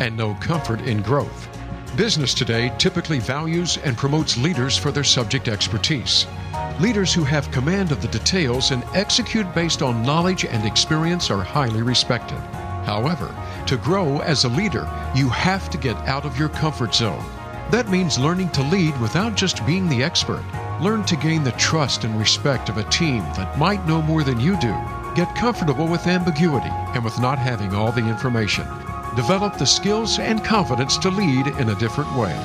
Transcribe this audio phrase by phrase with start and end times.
[0.00, 1.48] and no comfort in growth.
[1.96, 6.26] Business today typically values and promotes leaders for their subject expertise.
[6.80, 11.42] Leaders who have command of the details and execute based on knowledge and experience are
[11.42, 12.38] highly respected.
[12.84, 13.34] However,
[13.66, 17.24] to grow as a leader, you have to get out of your comfort zone.
[17.70, 20.44] That means learning to lead without just being the expert.
[20.80, 24.38] Learn to gain the trust and respect of a team that might know more than
[24.38, 24.74] you do
[25.16, 28.66] Get comfortable with ambiguity and with not having all the information.
[29.16, 32.36] Develop the skills and confidence to lead in a different way.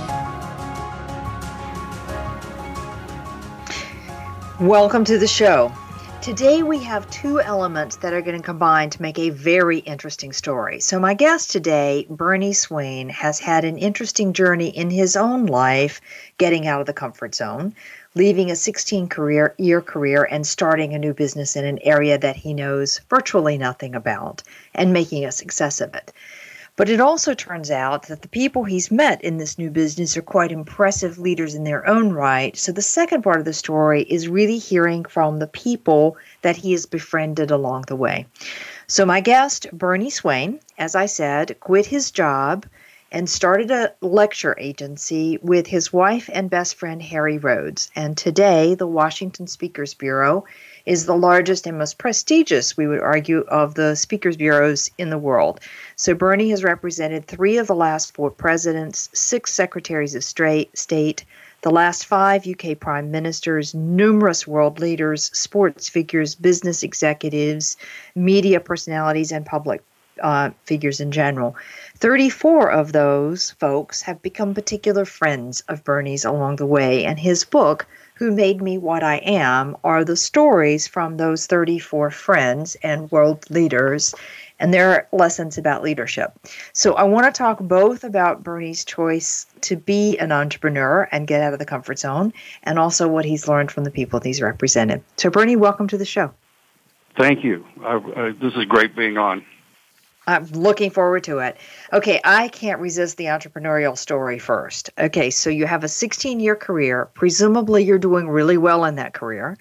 [4.57, 5.73] Welcome to the show.
[6.21, 10.31] Today we have two elements that are going to combine to make a very interesting
[10.31, 10.79] story.
[10.79, 15.99] So, my guest today, Bernie Swain, has had an interesting journey in his own life
[16.37, 17.75] getting out of the comfort zone
[18.13, 22.35] leaving a 16 career year career and starting a new business in an area that
[22.35, 24.43] he knows virtually nothing about
[24.75, 26.11] and making a success of it.
[26.81, 30.23] But it also turns out that the people he's met in this new business are
[30.23, 32.57] quite impressive leaders in their own right.
[32.57, 36.71] So the second part of the story is really hearing from the people that he
[36.71, 38.25] has befriended along the way.
[38.87, 42.65] So my guest, Bernie Swain, as I said, quit his job
[43.11, 47.91] and started a lecture agency with his wife and best friend Harry Rhodes.
[47.95, 50.45] And today, the Washington Speakers Bureau
[50.85, 55.17] is the largest and most prestigious, we would argue, of the speakers bureaus in the
[55.17, 55.59] world.
[55.95, 61.25] So Bernie has represented three of the last four presidents, six secretaries of state,
[61.61, 67.77] the last five UK prime ministers, numerous world leaders, sports figures, business executives,
[68.15, 69.83] media personalities, and public
[70.21, 71.55] uh, figures in general.
[71.97, 77.43] 34 of those folks have become particular friends of Bernie's along the way, and his
[77.45, 77.87] book,
[78.21, 83.49] Who Made Me What I Am, are the stories from those 34 friends and world
[83.49, 84.13] leaders
[84.59, 86.31] and their lessons about leadership.
[86.71, 91.41] So I want to talk both about Bernie's choice to be an entrepreneur and get
[91.41, 92.31] out of the comfort zone,
[92.61, 95.03] and also what he's learned from the people he's represented.
[95.17, 96.31] So, Bernie, welcome to the show.
[97.17, 97.65] Thank you.
[97.83, 99.43] I, I, this is great being on.
[100.31, 101.57] I'm looking forward to it.
[101.91, 104.89] Okay, I can't resist the entrepreneurial story first.
[104.97, 107.09] Okay, so you have a 16 year career.
[107.13, 109.57] Presumably, you're doing really well in that career.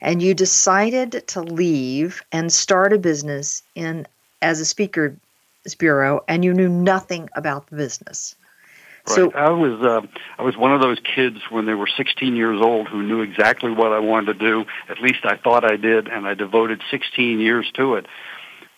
[0.00, 4.06] And you decided to leave and start a business in
[4.42, 5.16] as a speaker
[5.78, 8.34] bureau, and you knew nothing about the business.
[9.06, 9.16] Right.
[9.16, 10.06] So I was uh,
[10.38, 13.70] I was one of those kids when they were 16 years old who knew exactly
[13.70, 14.64] what I wanted to do.
[14.88, 18.06] At least I thought I did, and I devoted 16 years to it.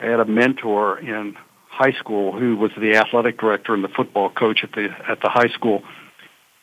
[0.01, 1.37] I had a mentor in
[1.69, 5.29] high school who was the athletic director and the football coach at the at the
[5.29, 5.83] high school.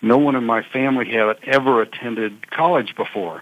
[0.02, 3.42] No one in my family had ever attended college before.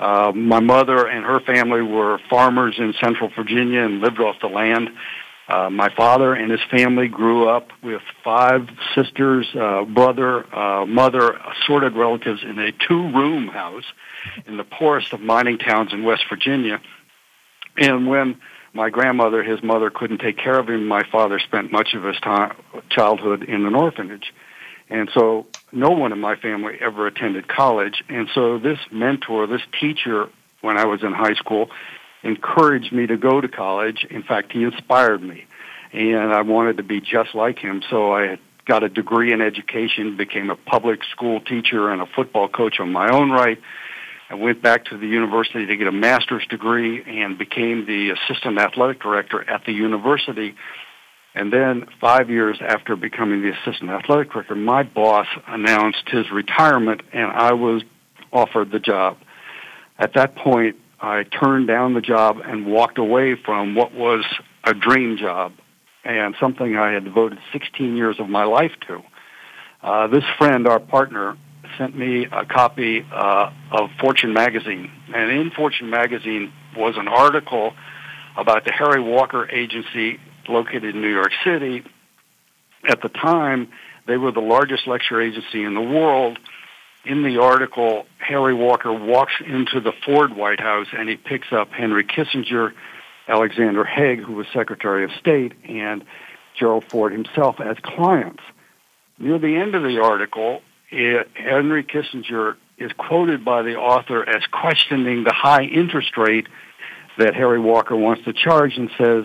[0.00, 4.48] Uh, my mother and her family were farmers in central Virginia and lived off the
[4.48, 4.90] land.
[5.46, 11.32] Uh, my father and his family grew up with five sisters, uh, brother, uh, mother,
[11.32, 13.84] assorted relatives in a two-room house
[14.46, 16.80] in the poorest of mining towns in West Virginia.
[17.76, 18.40] And when
[18.72, 20.86] my grandmother, his mother, couldn't take care of him.
[20.86, 22.56] My father spent much of his time,
[22.88, 24.32] childhood in an orphanage.
[24.88, 28.02] And so no one in my family ever attended college.
[28.08, 30.28] And so this mentor, this teacher,
[30.60, 31.70] when I was in high school,
[32.22, 34.06] encouraged me to go to college.
[34.10, 35.46] In fact, he inspired me.
[35.92, 37.82] And I wanted to be just like him.
[37.90, 42.48] So I got a degree in education, became a public school teacher and a football
[42.48, 43.58] coach on my own right
[44.30, 48.58] I went back to the university to get a master's degree and became the assistant
[48.58, 50.54] athletic director at the university.
[51.34, 57.02] And then five years after becoming the assistant athletic director, my boss announced his retirement
[57.12, 57.82] and I was
[58.32, 59.18] offered the job.
[59.98, 64.24] At that point, I turned down the job and walked away from what was
[64.62, 65.54] a dream job
[66.04, 69.02] and something I had devoted 16 years of my life to.
[69.82, 71.36] Uh, this friend, our partner,
[71.80, 77.72] sent me a copy uh, of Fortune magazine, and in Fortune magazine was an article
[78.36, 81.82] about the Harry Walker Agency located in New York City.
[82.86, 83.68] At the time,
[84.06, 86.38] they were the largest lecture agency in the world,
[87.04, 91.70] in the article, Harry Walker walks into the Ford White House and he picks up
[91.70, 92.72] Henry Kissinger,
[93.26, 96.04] Alexander Haig, who was Secretary of State, and
[96.58, 98.42] Gerald Ford himself as clients.
[99.18, 104.42] Near the end of the article, it, Henry Kissinger is quoted by the author as
[104.46, 106.48] questioning the high interest rate
[107.18, 109.24] that Harry Walker wants to charge and says,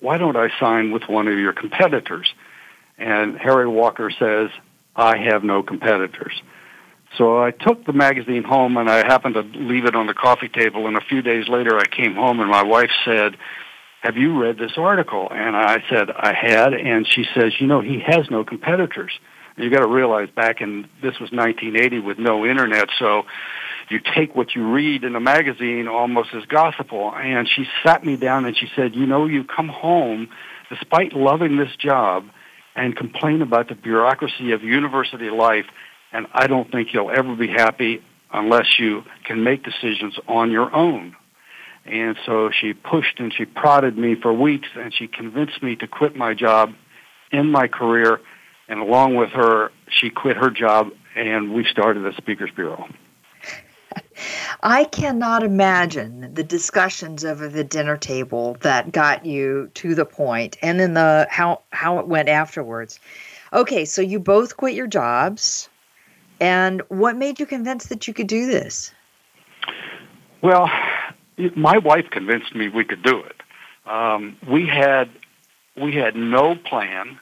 [0.00, 2.32] Why don't I sign with one of your competitors?
[2.98, 4.50] And Harry Walker says,
[4.96, 6.40] I have no competitors.
[7.18, 10.48] So I took the magazine home and I happened to leave it on the coffee
[10.48, 10.86] table.
[10.86, 13.36] And a few days later, I came home and my wife said,
[14.02, 15.28] Have you read this article?
[15.30, 16.74] And I said, I had.
[16.74, 19.12] And she says, You know, he has no competitors.
[19.56, 23.24] You got to realize back in this was 1980 with no internet, so
[23.88, 27.12] you take what you read in a magazine almost as gospel.
[27.14, 30.28] And she sat me down and she said, "You know, you come home
[30.70, 32.28] despite loving this job
[32.74, 35.66] and complain about the bureaucracy of university life,
[36.12, 38.02] and I don't think you'll ever be happy
[38.32, 41.14] unless you can make decisions on your own."
[41.86, 45.86] And so she pushed and she prodded me for weeks, and she convinced me to
[45.86, 46.74] quit my job
[47.30, 48.20] in my career
[48.68, 52.88] and along with her, she quit her job and we started the Speakers Bureau.
[54.62, 60.56] I cannot imagine the discussions over the dinner table that got you to the point
[60.62, 62.98] and then the how how it went afterwards.
[63.52, 65.68] Okay, so you both quit your jobs
[66.40, 68.92] and what made you convinced that you could do this?
[70.42, 70.70] Well,
[71.54, 73.36] my wife convinced me we could do it.
[73.86, 75.10] Um, we had
[75.76, 77.18] we had no plan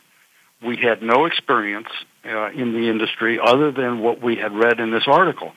[0.65, 1.89] we had no experience
[2.25, 5.53] uh, in the industry other than what we had read in this article.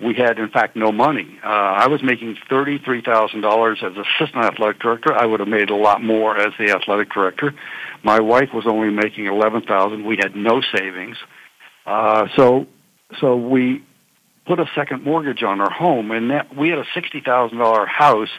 [0.00, 1.38] We had, in fact, no money.
[1.42, 5.14] Uh, I was making thirty-three thousand dollars as assistant athletic director.
[5.14, 7.54] I would have made a lot more as the athletic director.
[8.02, 10.04] My wife was only making eleven thousand.
[10.04, 11.16] We had no savings,
[11.86, 12.66] uh, so
[13.20, 13.82] so we
[14.46, 17.86] put a second mortgage on our home, and that, we had a sixty thousand dollar
[17.86, 18.30] house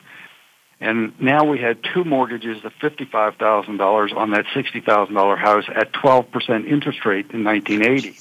[0.79, 7.05] and now we had two mortgages of $55,000 on that $60,000 house at 12% interest
[7.05, 8.15] rate in 1980.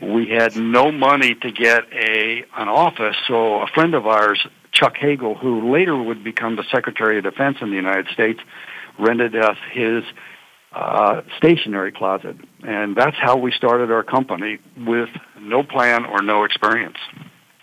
[0.00, 4.96] We had no money to get a an office, so a friend of ours, Chuck
[4.96, 8.38] Hagel, who later would become the Secretary of Defense in the United States,
[8.98, 10.04] rented us his
[10.72, 12.36] uh, stationery closet.
[12.62, 15.08] And that's how we started our company with
[15.40, 16.98] no plan or no experience.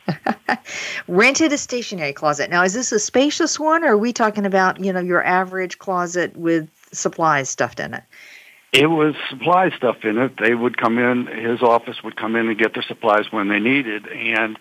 [1.07, 2.49] Rented a stationery closet.
[2.49, 5.79] Now, is this a spacious one, or are we talking about you know your average
[5.79, 8.03] closet with supplies stuffed in it?
[8.71, 10.33] It was supply stuff in it.
[10.39, 11.27] They would come in.
[11.27, 14.57] His office would come in and get their supplies when they needed, and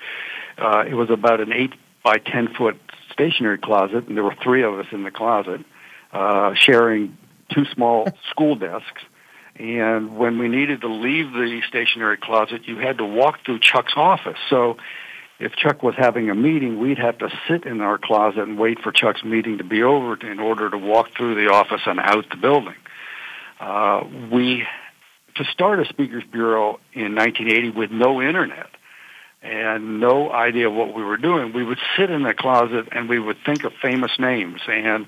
[0.58, 1.72] uh, it was about an eight
[2.04, 2.78] by ten foot
[3.10, 5.64] stationery closet, and there were three of us in the closet,
[6.12, 7.16] uh, sharing
[7.50, 9.02] two small school desks.
[9.56, 13.92] And when we needed to leave the stationery closet, you had to walk through Chuck's
[13.96, 14.38] office.
[14.48, 14.78] So
[15.38, 18.78] if Chuck was having a meeting, we'd have to sit in our closet and wait
[18.80, 22.28] for Chuck's meeting to be over in order to walk through the office and out
[22.30, 22.76] the building.
[23.58, 24.64] Uh, we,
[25.36, 28.70] to start a speakers bureau in 1980 with no internet
[29.42, 33.18] and no idea what we were doing, we would sit in the closet and we
[33.18, 35.06] would think of famous names and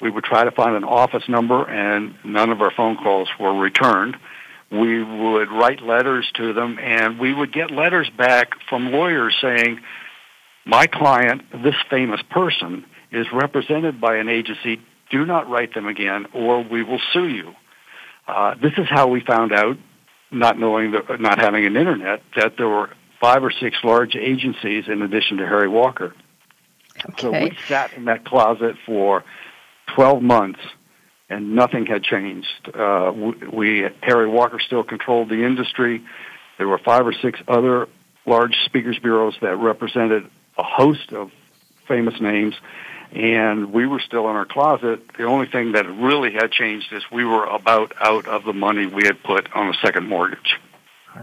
[0.00, 3.54] we would try to find an office number and none of our phone calls were
[3.54, 4.16] returned
[4.70, 9.80] we would write letters to them, and we would get letters back from lawyers saying,
[10.64, 14.80] my client, this famous person, is represented by an agency.
[15.10, 17.54] Do not write them again, or we will sue you.
[18.26, 19.76] Uh, this is how we found out,
[20.30, 24.84] not knowing, the, not having an internet, that there were five or six large agencies
[24.88, 26.14] in addition to Harry Walker.
[27.10, 27.22] Okay.
[27.22, 29.24] So we sat in that closet for
[29.94, 30.60] 12 months
[31.28, 32.70] and nothing had changed.
[32.74, 33.12] Uh,
[33.52, 36.02] we, Harry Walker still controlled the industry.
[36.58, 37.88] There were five or six other
[38.26, 41.30] large speakers bureaus that represented a host of
[41.88, 42.54] famous names,
[43.12, 45.00] and we were still in our closet.
[45.16, 48.86] The only thing that really had changed is we were about out of the money
[48.86, 50.58] we had put on the second mortgage.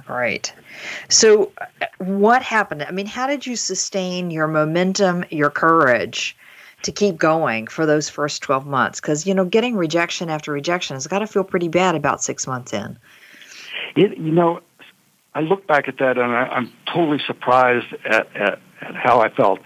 [0.08, 0.54] Right.
[1.10, 2.84] So, uh, what happened?
[2.84, 6.38] I mean, how did you sustain your momentum, your courage?
[6.84, 10.96] To keep going for those first 12 months because you know getting rejection after rejection
[10.96, 12.98] has got to feel pretty bad about six months in.
[13.96, 14.62] It, you know
[15.34, 19.30] i look back at that and I, am totally surprised at, at, at how i
[19.30, 19.60] felt.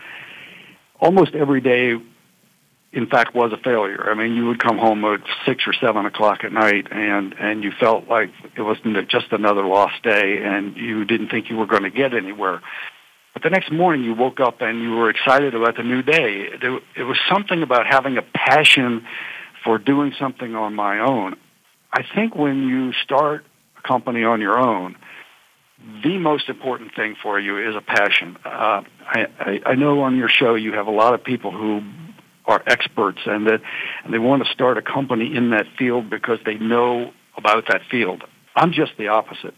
[1.00, 2.00] Almost every day
[2.92, 4.10] in fact was a failure.
[4.10, 7.64] I mean you would come home at six or seven o'clock at night and and
[7.64, 11.68] you felt like it was just another lost day and you didn't think you were
[11.68, 12.62] going to get anywhere
[13.36, 16.48] but the next morning you woke up and you were excited about the new day.
[16.96, 19.06] It was something about having a passion
[19.62, 21.36] for doing something on my own.
[21.92, 23.46] I think when you start
[23.78, 24.96] a company on your own,
[26.02, 28.38] the most important thing for you is a passion.
[28.46, 31.82] Uh, I, I, I know on your show you have a lot of people who
[32.46, 33.60] are experts and that
[34.06, 37.82] and they want to start a company in that field because they know about that
[37.92, 38.24] field.
[38.56, 39.56] I'm just the opposite.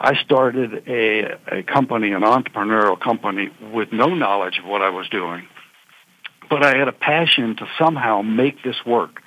[0.00, 5.06] I started a, a company, an entrepreneurial company, with no knowledge of what I was
[5.10, 5.46] doing.
[6.48, 9.20] But I had a passion to somehow make this work.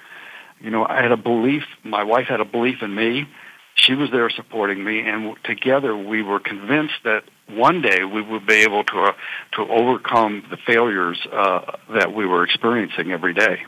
[0.59, 3.27] You know, I had a belief, my wife had a belief in me.
[3.75, 8.47] She was there supporting me, and together we were convinced that one day we would
[8.47, 9.13] be able to uh,
[9.53, 13.63] to overcome the failures uh, that we were experiencing every day.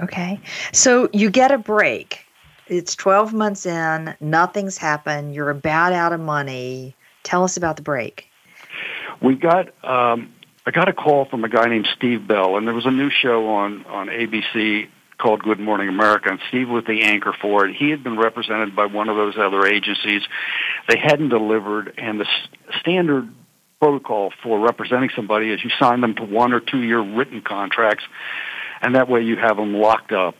[0.00, 0.40] Okay,
[0.72, 2.26] so you get a break.
[2.68, 5.34] It's twelve months in, nothing's happened.
[5.34, 6.94] You're about out of money.
[7.22, 8.28] Tell us about the break.
[9.20, 9.68] We got.
[9.84, 10.32] Um,
[10.64, 13.10] I got a call from a guy named Steve Bell, and there was a new
[13.10, 14.88] show on on ABC
[15.18, 17.76] called Good Morning America, and Steve was the anchor for it.
[17.76, 20.22] He had been represented by one of those other agencies.
[20.88, 22.26] They hadn't delivered, and the
[22.80, 23.32] standard
[23.80, 28.04] protocol for representing somebody is you sign them to one or two year written contracts,
[28.80, 30.34] and that way you have them locked up.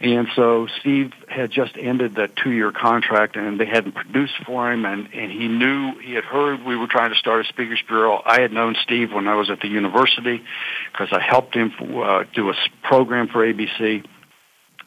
[0.00, 4.70] And so Steve had just ended that two year contract and they hadn't produced for
[4.70, 7.82] him and, and he knew, he had heard we were trying to start a speakers
[7.88, 8.22] bureau.
[8.24, 10.44] I had known Steve when I was at the university
[10.92, 14.06] because I helped him uh, do a program for ABC.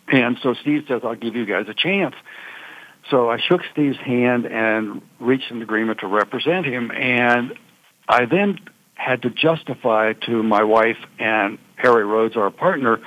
[0.07, 2.15] And so Steve says, I'll give you guys a chance.
[3.09, 6.89] So I shook Steve's hand and reached an agreement to represent him.
[6.91, 7.57] And
[8.07, 8.59] I then
[8.93, 13.01] had to justify to my wife and Harry Rhodes, our partner,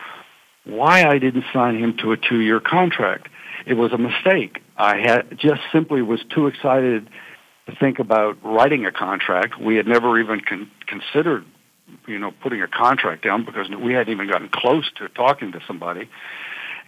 [0.64, 3.28] why I didn't sign him to a two-year contract.
[3.66, 4.60] It was a mistake.
[4.76, 7.08] I had just simply was too excited
[7.66, 9.58] to think about writing a contract.
[9.60, 11.44] We had never even con- considered,
[12.06, 15.60] you know, putting a contract down because we hadn't even gotten close to talking to
[15.66, 16.08] somebody.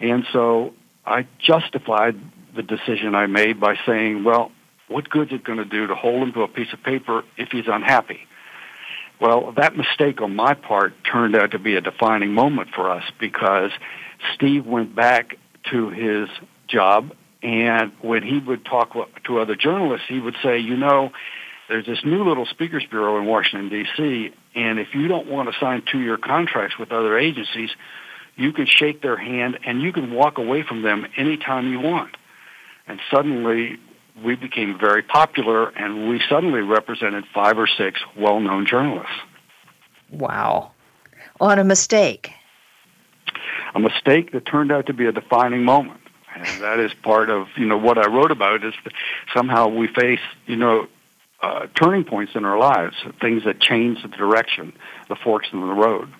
[0.00, 2.21] And so I justified
[2.54, 4.52] the decision I made by saying, well,
[4.88, 7.50] what good's it going to do to hold him to a piece of paper if
[7.50, 8.21] he's unhappy?
[9.20, 13.04] Well, that mistake on my part turned out to be a defining moment for us
[13.18, 13.70] because
[14.35, 15.38] Steve went back
[15.70, 16.28] to his
[16.68, 21.12] job and when he would talk to other journalists, he would say, you know,
[21.68, 24.32] there's this new little speakers bureau in Washington D.C.
[24.54, 27.70] and if you don't want to sign two-year contracts with other agencies,
[28.37, 32.16] you can shake their hand and you can walk away from them anytime you want.
[32.87, 33.78] And suddenly
[34.25, 39.12] we became very popular and we suddenly represented five or six well-known journalists.
[40.11, 40.73] Wow.
[41.40, 42.32] On a mistake.
[43.75, 46.00] A mistake that turned out to be a defining moment.
[46.35, 48.92] And that is part of, you know, what I wrote about is that
[49.35, 50.88] somehow we face, you know,
[51.42, 54.73] uh, turning points in our lives, things that change the direction,
[55.08, 56.12] the forks in the road.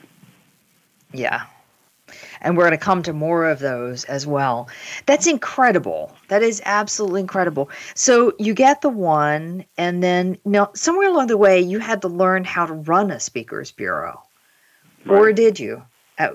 [1.13, 1.45] Yeah,
[2.47, 4.69] and we're going to come to more of those as well.
[5.07, 6.17] That's incredible.
[6.29, 7.69] That is absolutely incredible.
[7.95, 12.09] So you get the one, and then know, somewhere along the way, you had to
[12.09, 14.23] learn how to run a speakers bureau,
[15.05, 15.19] right.
[15.19, 15.83] or did you?
[16.19, 16.29] Uh,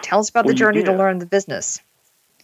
[0.00, 1.80] tell us about well, the journey to learn the business.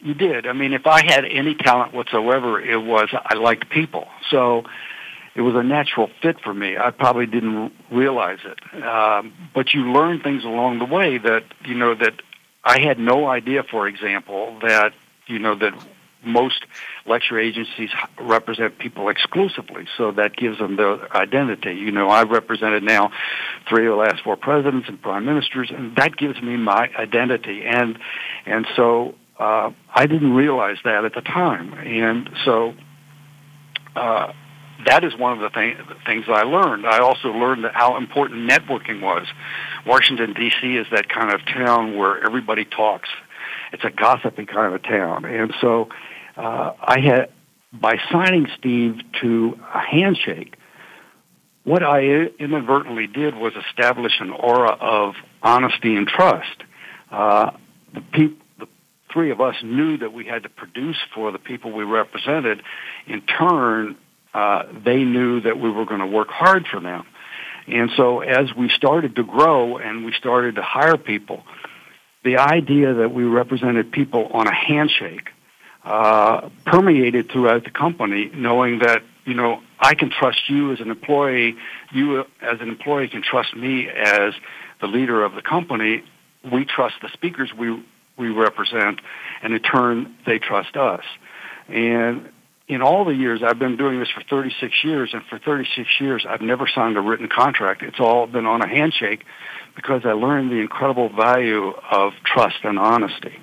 [0.01, 0.49] You did.
[0.49, 4.09] I mean, if I had any talent whatsoever, it was I liked people.
[4.29, 4.65] So
[5.37, 6.77] it was a natural fit for me.
[6.77, 11.77] I probably didn't realize it, um, but you learn things along the way that you
[11.77, 12.15] know that
[12.65, 14.93] I had no idea, for example, that
[15.27, 15.75] you know that
[16.25, 16.65] most
[17.05, 17.91] lecture agencies
[18.21, 21.75] represent people exclusively, so that gives them their identity.
[21.75, 23.11] You know, I've represented now
[23.69, 27.65] three of the last four presidents and prime ministers, and that gives me my identity.
[27.65, 27.99] And
[28.47, 32.75] and so uh, I didn't realize that at the time, and so.
[33.95, 34.33] Uh,
[34.87, 36.87] that is one of the, th- the things I learned.
[36.87, 39.27] I also learned that how important networking was.
[39.87, 40.77] Washington D.C.
[40.77, 43.09] is that kind of town where everybody talks.
[43.73, 45.89] It's a gossipy kind of town, and so
[46.37, 47.31] uh, I had
[47.73, 50.57] by signing Steve to a handshake.
[51.65, 52.03] What I
[52.39, 56.65] inadvertently did was establish an aura of honesty and trust.
[57.11, 57.53] Uh,
[57.95, 58.67] the the
[59.13, 62.63] three of us knew that we had to produce for the people we represented.
[63.07, 63.97] In turn,
[64.35, 67.05] uh, they knew that we were going to work hard for them.
[67.67, 71.45] And so as we started to grow and we started to hire people,
[72.25, 75.31] the idea that we represented people on a handshake
[75.85, 80.91] uh, permeated throughout the company, knowing that, you know, I can trust you as an
[80.91, 81.57] employee,
[81.93, 84.35] you as an employee can trust me as
[84.81, 86.05] the leader of the company.
[86.51, 87.83] We trust the speakers we,
[88.17, 89.01] we represent,
[89.43, 91.05] and in turn, they trust us.
[91.69, 92.29] And
[92.69, 96.25] in all the years I've been doing this for 36 years, and for 36 years
[96.29, 97.83] I've never signed a written contract.
[97.83, 99.25] It's all been on a handshake
[99.75, 103.39] because I learned the incredible value of trust and honesty.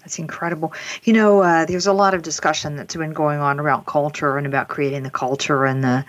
[0.00, 0.72] That's incredible.
[1.04, 4.46] You know, uh, there's a lot of discussion that's been going on around culture and
[4.46, 6.04] about creating the culture and the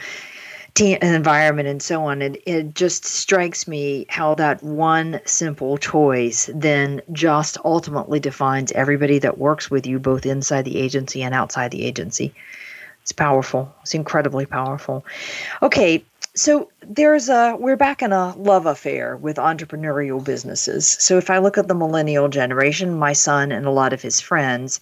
[0.74, 2.22] team environment and so on.
[2.22, 9.20] It, it just strikes me how that one simple choice then just ultimately defines everybody
[9.20, 12.34] that works with you, both inside the agency and outside the agency.
[13.02, 13.74] It's powerful.
[13.82, 15.04] It's incredibly powerful.
[15.62, 20.88] Okay, so there's a we're back in a love affair with entrepreneurial businesses.
[20.88, 24.22] So if I look at the millennial generation, my son and a lot of his
[24.22, 24.80] friends,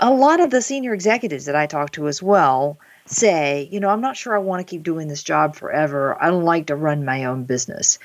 [0.00, 2.78] a lot of the senior executives that I talk to as well
[3.10, 6.20] say, you know, I'm not sure I want to keep doing this job forever.
[6.22, 7.98] I don't like to run my own business.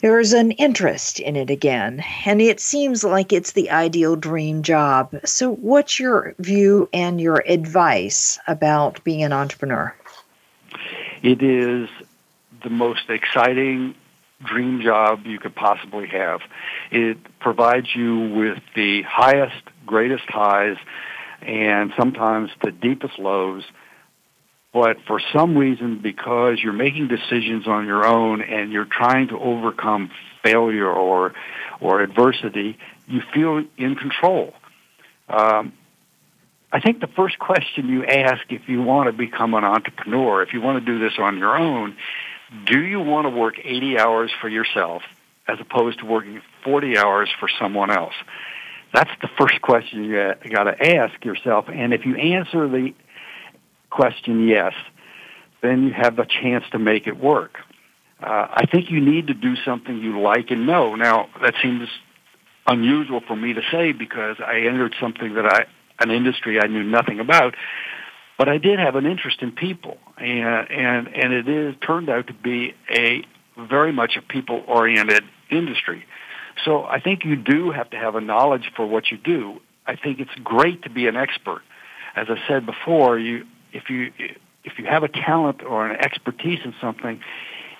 [0.00, 5.14] There's an interest in it again, and it seems like it's the ideal dream job.
[5.24, 9.94] So, what's your view and your advice about being an entrepreneur?
[11.22, 11.88] It is
[12.64, 13.94] the most exciting
[14.44, 16.40] dream job you could possibly have.
[16.90, 20.78] It provides you with the highest, greatest highs
[21.42, 23.64] and sometimes the deepest lows
[24.72, 29.38] but for some reason, because you're making decisions on your own and you're trying to
[29.38, 30.10] overcome
[30.42, 31.34] failure or
[31.80, 34.54] or adversity, you feel in control.
[35.28, 35.72] Um,
[36.72, 40.54] I think the first question you ask if you want to become an entrepreneur, if
[40.54, 41.96] you want to do this on your own,
[42.64, 45.02] do you want to work 80 hours for yourself
[45.46, 48.14] as opposed to working 40 hours for someone else?
[48.94, 51.66] That's the first question you got to ask yourself.
[51.68, 52.94] And if you answer the
[53.92, 54.72] question yes,
[55.62, 57.58] then you have a chance to make it work.
[58.22, 60.94] Uh, I think you need to do something you like and know.
[60.94, 61.88] Now, that seems
[62.66, 65.66] unusual for me to say because I entered something that I,
[66.02, 67.54] an industry I knew nothing about,
[68.38, 72.28] but I did have an interest in people, and and and it is turned out
[72.28, 73.22] to be a
[73.56, 76.04] very much a people-oriented industry.
[76.64, 79.60] So I think you do have to have a knowledge for what you do.
[79.86, 81.62] I think it's great to be an expert.
[82.14, 84.12] As I said before, you if you
[84.64, 87.20] if you have a talent or an expertise in something,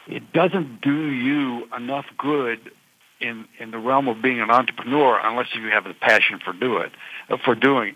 [0.06, 2.72] it doesn't do you enough good
[3.20, 6.78] in in the realm of being an entrepreneur unless you have the passion for do
[6.78, 6.92] it
[7.30, 7.94] uh, for doing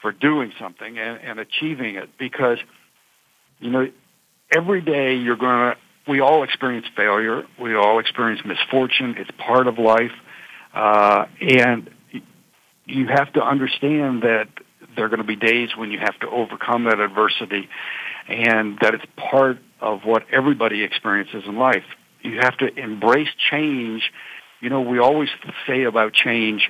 [0.00, 2.10] for doing something and, and achieving it.
[2.18, 2.58] Because
[3.58, 3.90] you know
[4.54, 5.76] every day you're going to
[6.08, 7.44] we all experience failure.
[7.60, 9.16] We all experience misfortune.
[9.18, 10.12] It's part of life.
[10.72, 11.90] Uh, and
[12.86, 14.48] you have to understand that
[14.98, 17.68] there are going to be days when you have to overcome that adversity
[18.26, 21.84] and that it's part of what everybody experiences in life.
[22.20, 24.12] You have to embrace change.
[24.60, 25.28] You know, we always
[25.68, 26.68] say about change,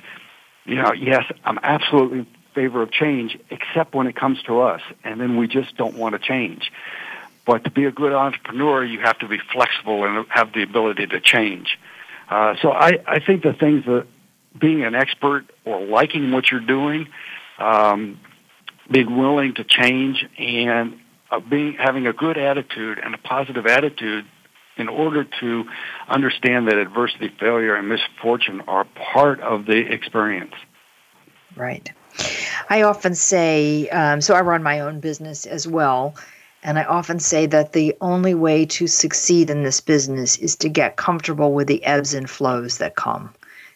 [0.65, 4.81] you know, yes, I'm absolutely in favor of change, except when it comes to us,
[5.03, 6.71] and then we just don't want to change.
[7.47, 11.07] But to be a good entrepreneur, you have to be flexible and have the ability
[11.07, 11.79] to change.
[12.29, 14.05] Uh, so I, I think the things that
[14.57, 17.07] being an expert or liking what you're doing
[17.59, 18.19] um,
[18.91, 20.97] being willing to change and
[21.31, 24.25] uh, being having a good attitude and a positive attitude
[24.77, 25.65] in order to
[26.07, 30.53] understand that adversity, failure, and misfortune are part of the experience.
[31.55, 31.91] Right.
[32.69, 36.15] I often say, um, so I run my own business as well.
[36.63, 40.69] And I often say that the only way to succeed in this business is to
[40.69, 43.33] get comfortable with the ebbs and flows that come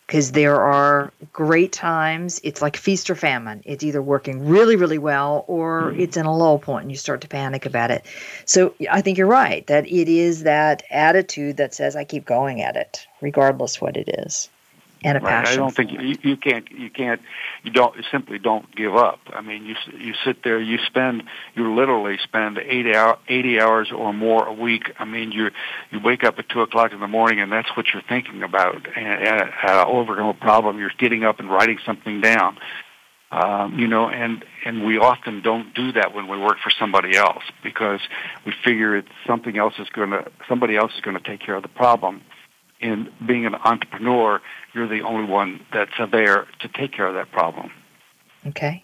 [0.08, 2.40] because there are great times.
[2.44, 3.62] It's like feast or famine.
[3.66, 6.00] It's either working really, really well or mm.
[6.00, 8.06] it's in a low point and you start to panic about it.
[8.46, 12.62] So I think you're right that it is that attitude that says, I keep going
[12.62, 14.50] at it, regardless what it is
[15.04, 15.30] and a right.
[15.30, 15.54] passion.
[15.54, 17.22] I don't think you, you can't you can't
[17.64, 19.20] you don't you simply don't give up.
[19.34, 21.24] I mean, you you sit there, you spend
[21.56, 24.92] you literally spend eight hour, eighty hours or more a week.
[24.98, 25.50] I mean, you
[25.92, 28.76] you wake up at two o'clock in the morning, and that's what you're thinking about.
[28.96, 32.58] And, and uh, overcome a problem, you're getting up and writing something down.
[33.32, 37.18] Um, you know, and and we often don't do that when we work for somebody
[37.18, 38.00] else because
[38.46, 41.56] we figure it's something else is going to somebody else is going to take care
[41.56, 42.22] of the problem
[42.84, 44.42] in being an entrepreneur,
[44.74, 47.72] you're the only one that's there to take care of that problem.
[48.48, 48.84] Okay.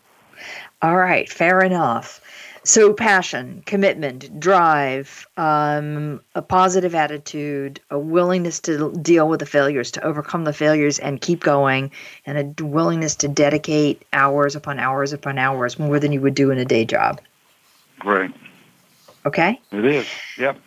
[0.82, 1.30] All right.
[1.30, 2.22] Fair enough.
[2.64, 9.92] So, passion, commitment, drive, um, a positive attitude, a willingness to deal with the failures,
[9.92, 11.92] to overcome the failures and keep going,
[12.26, 16.52] and a willingness to dedicate hours upon hours upon hours more than you would do
[16.52, 17.22] in a day job.
[18.04, 18.32] Right.
[19.26, 19.60] Okay?
[19.72, 20.08] It is.
[20.38, 20.60] Yep.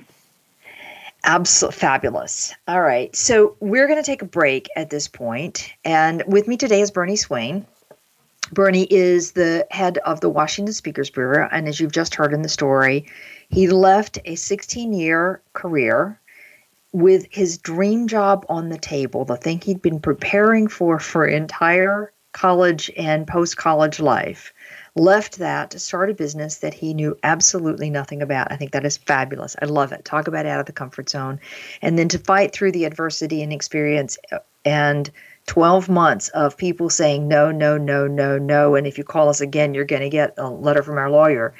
[1.24, 2.52] Absolutely fabulous.
[2.66, 3.14] All right.
[3.14, 5.72] So we're going to take a break at this point.
[5.84, 7.64] And with me today is Bernie Swain.
[8.52, 11.48] Bernie is the head of the Washington Speakers Bureau.
[11.52, 13.06] And as you've just heard in the story,
[13.48, 16.18] he left a 16 year career
[16.92, 22.12] with his dream job on the table, the thing he'd been preparing for for entire
[22.32, 24.51] college and post college life,
[24.94, 28.52] left that to start a business that he knew absolutely nothing about.
[28.52, 29.56] I think that is fabulous.
[29.62, 30.04] I love it.
[30.04, 31.40] Talk about out of the comfort zone.
[31.80, 35.10] And then to fight through the adversity and experience uh, and
[35.46, 38.74] 12 months of people saying no, no, no, no, no.
[38.74, 41.54] And if you call us again, you're going to get a letter from our lawyer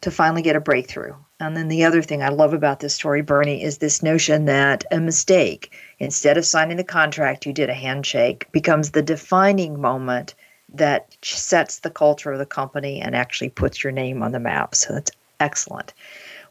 [0.00, 1.14] to finally get a breakthrough.
[1.40, 4.84] And then the other thing I love about this story, Bernie, is this notion that
[4.90, 10.34] a mistake, instead of signing the contract, you did a handshake, becomes the defining moment
[10.72, 14.74] that sets the culture of the company and actually puts your name on the map.
[14.74, 15.92] So that's excellent.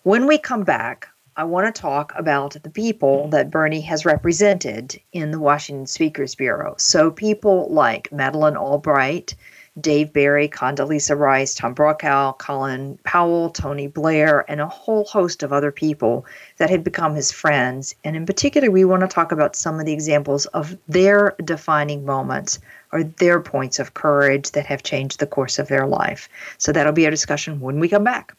[0.04, 5.00] When we come back, I want to talk about the people that Bernie has represented
[5.14, 6.74] in the Washington Speakers Bureau.
[6.80, 9.36] So people like Madeleine Albright,
[9.80, 15.54] Dave Barry, Condoleezza Rice, Tom Brokaw, Colin Powell, Tony Blair, and a whole host of
[15.54, 16.26] other people
[16.58, 17.96] that had become his friends.
[18.04, 22.06] And in particular, we want to talk about some of the examples of their defining
[22.06, 22.60] moments
[22.92, 26.30] or their points of courage that have changed the course of their life.
[26.58, 28.34] So that'll be our discussion when we come back.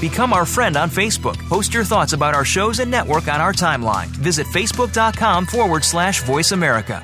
[0.00, 1.38] Become our friend on Facebook.
[1.48, 4.08] Post your thoughts about our shows and network on our timeline.
[4.08, 7.02] Visit facebook.com forward slash voice America.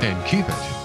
[0.04, 0.85] and keep it.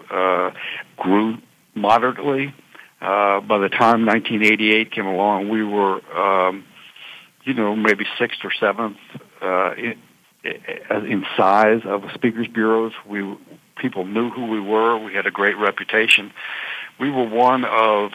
[0.09, 0.51] uh,
[0.97, 1.37] grew
[1.75, 2.53] moderately.
[3.01, 6.63] Uh, by the time 1988 came along, we were, um,
[7.43, 8.97] you know, maybe sixth or seventh
[9.41, 9.97] uh, in,
[10.43, 12.93] in size of speakers bureaus.
[13.07, 13.37] We
[13.77, 14.97] people knew who we were.
[15.03, 16.31] We had a great reputation.
[16.99, 18.11] We were one of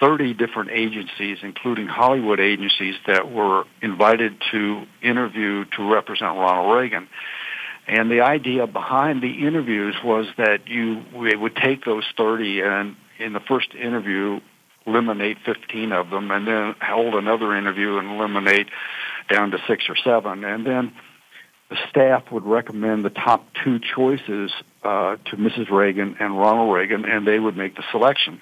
[0.00, 7.06] 30 different agencies, including Hollywood agencies, that were invited to interview to represent Ronald Reagan.
[7.90, 12.94] And the idea behind the interviews was that you we would take those 30 and
[13.18, 14.38] in the first interview
[14.86, 18.68] eliminate 15 of them and then hold another interview and eliminate
[19.28, 20.92] down to 6 or 7 and then
[21.68, 24.52] the staff would recommend the top two choices
[24.84, 25.68] uh, to Mrs.
[25.68, 28.40] Reagan and Ronald Reagan and they would make the selection.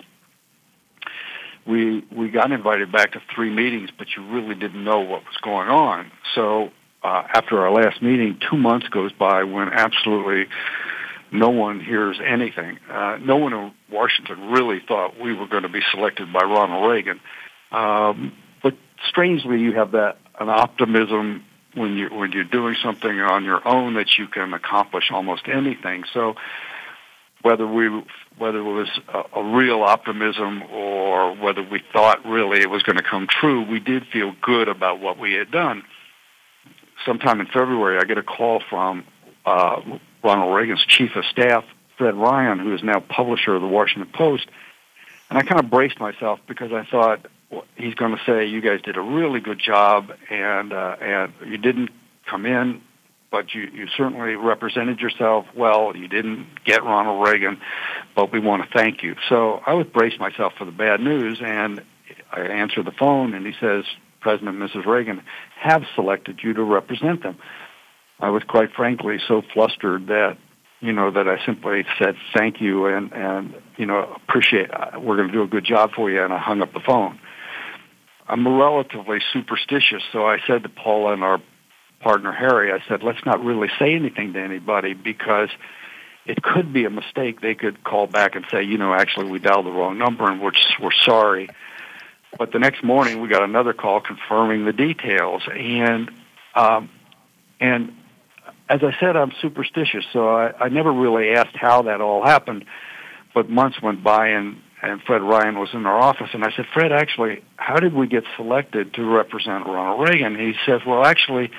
[1.67, 5.39] We we got invited back to three meetings but you really didn't know what was
[5.41, 6.13] going on.
[6.35, 6.71] So
[7.03, 10.47] uh, after our last meeting, two months goes by when absolutely
[11.31, 12.79] no one hears anything.
[12.91, 16.91] Uh, no one in Washington really thought we were going to be selected by Ronald
[16.91, 17.21] Reagan.
[17.71, 18.33] Um,
[18.63, 18.75] but
[19.09, 23.95] strangely, you have that an optimism when you when you're doing something on your own
[23.95, 26.05] that you can accomplish almost anything.
[26.13, 26.35] So
[27.43, 27.89] whether we
[28.39, 32.97] whether it was a, a real optimism or whether we thought really it was going
[32.97, 35.83] to come true, we did feel good about what we had done.
[37.07, 39.05] Sometime in February, I get a call from
[39.47, 39.81] uh,
[40.23, 41.65] Ronald Reagan's chief of staff,
[41.97, 44.47] Fred Ryan, who is now publisher of the Washington Post,
[45.31, 48.61] and I kind of braced myself because I thought well, he's going to say you
[48.61, 51.91] guys did a really good job and uh, and you didn't
[52.27, 52.83] come in
[53.31, 55.95] but you, you certainly represented yourself well.
[55.97, 57.61] You didn't get Ronald Reagan,
[58.15, 59.17] but we want to thank you.
[59.29, 61.83] So I would brace myself for the bad news, and
[62.33, 63.85] I answer the phone, and he says,
[64.21, 64.87] President and Mrs.
[64.87, 65.23] Reagan
[65.61, 67.37] have selected you to represent them.
[68.21, 70.39] I was quite frankly so flustered that
[70.81, 75.29] you know that I simply said thank you and and you know appreciate we're going
[75.29, 77.19] to do a good job for you and I hung up the phone.
[78.29, 81.41] I'm relatively superstitious, so I said to Paula and our
[82.01, 85.49] partner Harry, I said, let's not really say anything to anybody because
[86.27, 87.41] it could be a mistake.
[87.41, 90.41] They could call back and say, you know, actually we dialed the wrong number and
[90.41, 91.49] we're, we're sorry.
[92.37, 95.43] But the next morning we got another call confirming the details.
[95.51, 96.11] And,
[96.55, 96.91] um,
[97.61, 97.95] and
[98.69, 102.65] as I said, I'm superstitious, so I, I never really asked how that all happened.
[103.35, 106.67] But months went by and and Fred Ryan was in our office, and I said,
[106.73, 110.39] Fred, actually, how did we get selected to represent Ronald Reagan?
[110.39, 111.51] He says, well, actually,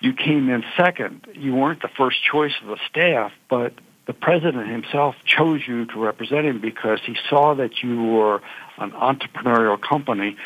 [0.00, 1.26] you came in second.
[1.32, 3.72] You weren't the first choice of the staff, but
[4.06, 8.42] the president himself chose you to represent him because he saw that you were
[8.78, 10.36] an entrepreneurial company,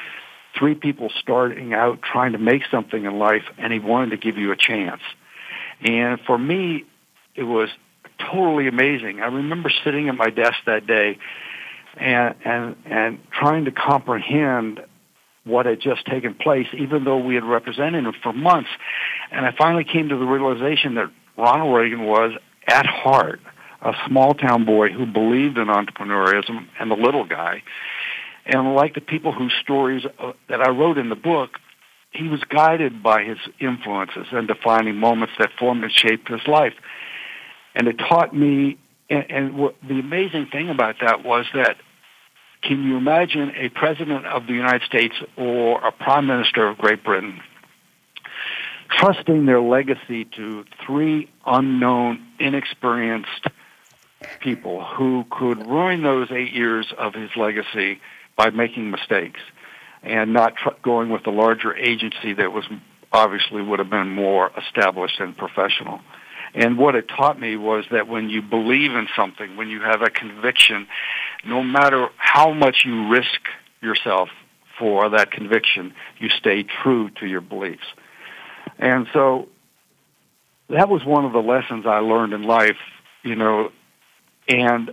[0.58, 4.38] three people starting out trying to make something in life, and he wanted to give
[4.38, 5.02] you a chance.
[5.82, 6.84] And for me,
[7.34, 7.68] it was
[8.18, 9.20] totally amazing.
[9.20, 11.18] I remember sitting at my desk that day
[11.96, 14.80] and and and trying to comprehend
[15.44, 18.68] what had just taken place, even though we had represented him for months.
[19.30, 22.32] And I finally came to the realization that Ronald Reagan was,
[22.66, 23.40] at heart,
[23.80, 27.62] a small town boy who believed in entrepreneurship and the little guy.
[28.46, 31.59] And like the people whose stories uh, that I wrote in the book,
[32.12, 36.74] he was guided by his influences and defining moments that formed and shaped his life.
[37.74, 38.78] And it taught me,
[39.11, 41.76] and, and what, the amazing thing about that was that
[42.62, 47.04] can you imagine a president of the United States or a prime minister of Great
[47.04, 47.40] Britain
[48.88, 53.48] trusting their legacy to three unknown, inexperienced
[54.40, 58.00] people who could ruin those eight years of his legacy
[58.37, 59.40] by making mistakes
[60.03, 62.64] and not tr- going with the larger agency that was
[63.12, 66.01] obviously would have been more established and professional.
[66.55, 70.03] And what it taught me was that when you believe in something, when you have
[70.03, 70.87] a conviction,
[71.44, 73.40] no matter how much you risk
[73.83, 74.29] yourself
[74.79, 77.87] for that conviction, you stay true to your beliefs.
[78.79, 79.49] And so
[80.68, 82.77] that was one of the lessons I learned in life,
[83.22, 83.70] you know,
[84.49, 84.90] and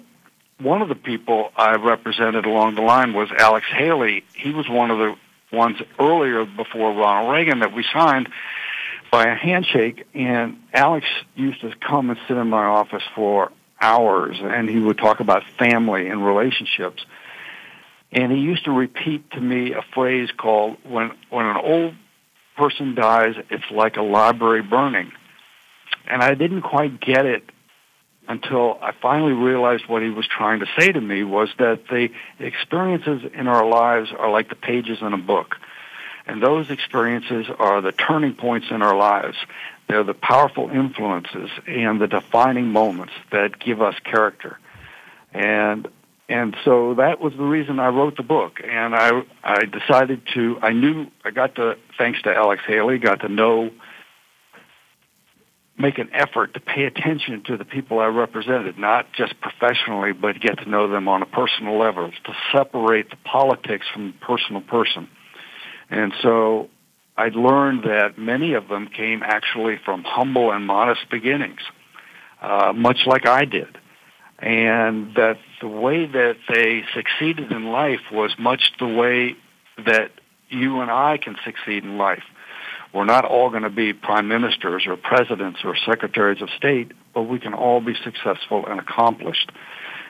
[0.60, 4.24] one of the people I represented along the line was Alex Haley.
[4.34, 5.16] He was one of the
[5.52, 8.30] ones earlier before Ronald Reagan that we signed
[9.12, 14.38] by a handshake, and Alex used to come and sit in my office for hours,
[14.42, 17.06] and he would talk about family and relationships.
[18.12, 21.96] And he used to repeat to me a phrase called "When when an old
[22.56, 25.12] person dies, it's like a library burning."
[26.08, 27.50] And I didn't quite get it
[28.28, 32.10] until I finally realized what he was trying to say to me was that the
[32.40, 35.56] experiences in our lives are like the pages in a book.
[36.26, 39.36] And those experiences are the turning points in our lives.
[39.88, 44.60] They're the powerful influences and the defining moments that give us character.
[45.34, 45.88] And
[46.30, 48.62] and so that was the reason I wrote the book.
[48.64, 53.20] And I I decided to I knew I got to thanks to Alex Haley, got
[53.22, 53.72] to know
[55.78, 60.40] make an effort to pay attention to the people I represented, not just professionally, but
[60.40, 64.62] get to know them on a personal level, to separate the politics from the personal
[64.62, 65.10] person.
[65.90, 66.70] And so
[67.18, 71.62] I learned that many of them came actually from humble and modest beginnings,
[72.42, 73.78] uh, much like I did.
[74.40, 79.36] And that the way that they succeeded in life was much the way
[79.86, 80.12] that
[80.50, 82.24] you and I can succeed in life.
[82.94, 87.24] We're not all going to be prime ministers or presidents or secretaries of state, but
[87.24, 89.52] we can all be successful and accomplished.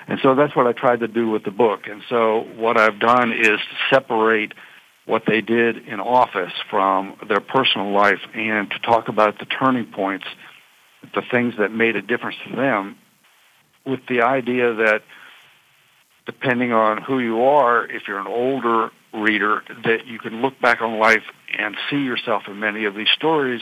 [0.07, 1.87] And so that's what I tried to do with the book.
[1.87, 4.53] And so what I've done is separate
[5.05, 9.85] what they did in office from their personal life and to talk about the turning
[9.85, 10.25] points,
[11.15, 12.97] the things that made a difference to them,
[13.85, 15.03] with the idea that
[16.25, 20.81] depending on who you are, if you're an older reader, that you can look back
[20.81, 21.23] on life
[21.57, 23.61] and see yourself in many of these stories.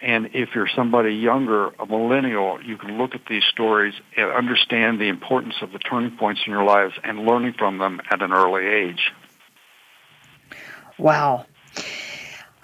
[0.00, 5.00] And if you're somebody younger, a millennial, you can look at these stories and understand
[5.00, 8.32] the importance of the turning points in your lives and learning from them at an
[8.32, 9.12] early age.
[10.98, 11.46] Wow.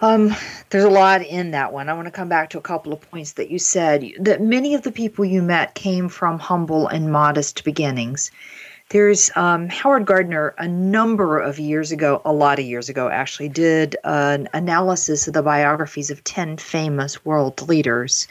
[0.03, 0.35] Um,
[0.71, 1.89] there's a lot in that one.
[1.89, 4.75] I want to come back to a couple of points that you said that many
[4.75, 8.31] of the people you met came from humble and modest beginnings.
[8.91, 13.49] There's um, Howard Gardner, a number of years ago, a lot of years ago actually,
[13.49, 18.27] did an analysis of the biographies of 10 famous world leaders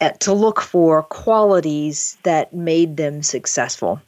[0.00, 4.00] at, uh, to look for qualities that made them successful.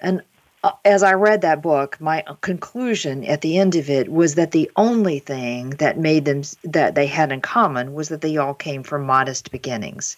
[0.00, 0.22] And
[0.64, 4.52] uh, as I read that book, my conclusion at the end of it was that
[4.52, 8.54] the only thing that made them that they had in common was that they all
[8.54, 10.16] came from modest beginnings.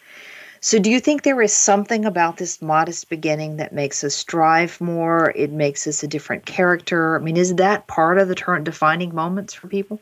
[0.65, 4.81] So, do you think there is something about this modest beginning that makes us strive
[4.81, 5.31] more?
[5.37, 7.17] It makes us a different character.
[7.17, 10.01] I mean, is that part of the turn defining moments for people?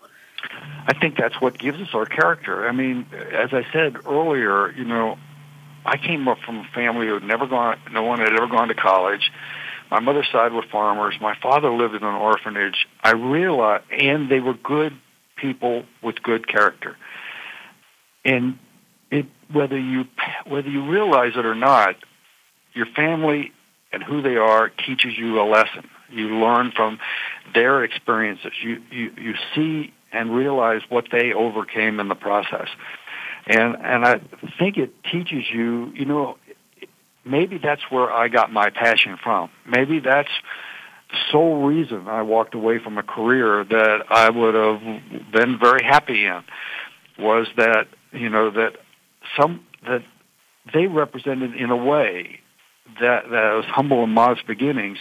[0.87, 2.69] I think that's what gives us our character.
[2.69, 5.19] I mean, as I said earlier, you know,
[5.85, 8.69] I came up from a family who had never gone, no one had ever gone
[8.69, 9.33] to college
[9.91, 11.17] my mother's side were farmers.
[11.21, 12.87] My father lived in an orphanage.
[13.05, 14.95] I realized, and they were good
[15.37, 16.97] people with good character.
[18.25, 18.59] And
[19.13, 20.07] it, whether you
[20.47, 21.97] whether you realize it or not,
[22.73, 23.53] your family
[23.93, 25.89] and who they are teaches you a lesson.
[26.11, 26.99] You learn from
[27.55, 28.53] their experiences.
[28.63, 32.69] You you you see and realize what they overcame in the process.
[33.47, 34.21] And and I
[34.59, 36.39] think it teaches you, you know,
[37.25, 39.51] maybe that's where I got my passion from.
[39.67, 40.31] Maybe that's
[41.11, 44.81] the sole reason I walked away from a career that I would have
[45.31, 46.43] been very happy in
[47.19, 48.77] was that, you know, that
[49.39, 50.03] some, that
[50.73, 52.41] they represented in a way
[53.01, 54.99] that, that was humble and modest beginnings,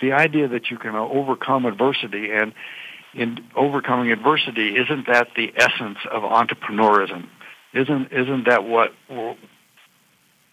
[0.00, 2.52] the idea that you can overcome adversity and
[3.14, 7.28] in overcoming adversity, isn't that the essence of entrepreneurism?
[7.72, 8.92] Isn't isn't that what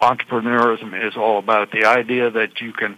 [0.02, 1.72] entrepreneurism is all about.
[1.72, 2.98] The idea that you can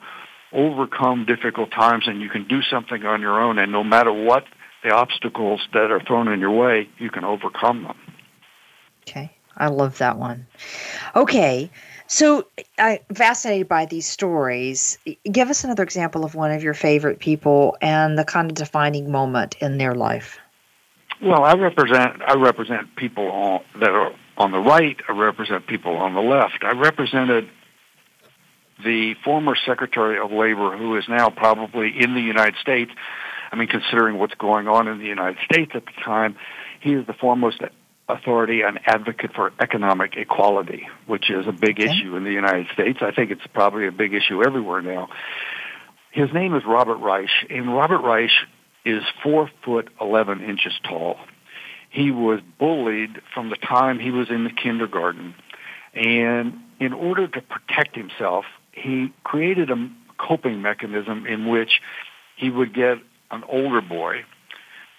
[0.51, 4.45] overcome difficult times and you can do something on your own, and no matter what
[4.83, 7.97] the obstacles that are thrown in your way, you can overcome them.
[9.07, 10.47] Okay, I love that one.
[11.15, 11.69] Okay,
[12.07, 14.97] so I'm fascinated by these stories.
[15.31, 19.11] Give us another example of one of your favorite people and the kind of defining
[19.11, 20.39] moment in their life.
[21.21, 26.13] Well, I represent I represent people that are on the right, I represent people on
[26.13, 26.63] the left.
[26.63, 27.49] I represented
[28.83, 32.91] the former Secretary of Labor, who is now probably in the United States.
[33.51, 36.35] I mean, considering what's going on in the United States at the time,
[36.81, 37.61] he is the foremost
[38.09, 41.89] authority and advocate for economic equality, which is a big okay.
[41.89, 42.99] issue in the United States.
[43.01, 45.09] I think it's probably a big issue everywhere now.
[46.11, 48.31] His name is Robert Reich, and Robert Reich
[48.85, 51.17] is four foot eleven inches tall
[51.93, 55.35] he was bullied from the time he was in the kindergarten.
[55.93, 61.81] And in order to protect himself, he created a coping mechanism in which
[62.35, 62.97] he would get
[63.29, 64.23] an older boy,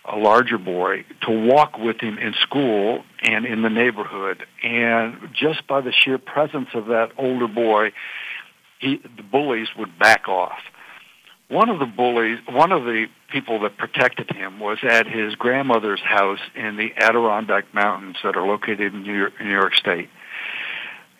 [0.04, 4.44] a larger boy, to walk with him in school and in the neighborhood.
[4.62, 7.92] And just by the sheer presence of that older boy,
[8.78, 10.58] he, the bullies would back off.
[11.48, 16.00] One of the bullies, one of the people that protected him was at his grandmother's
[16.00, 20.08] house in the Adirondack Mountains that are located in New York, New York State.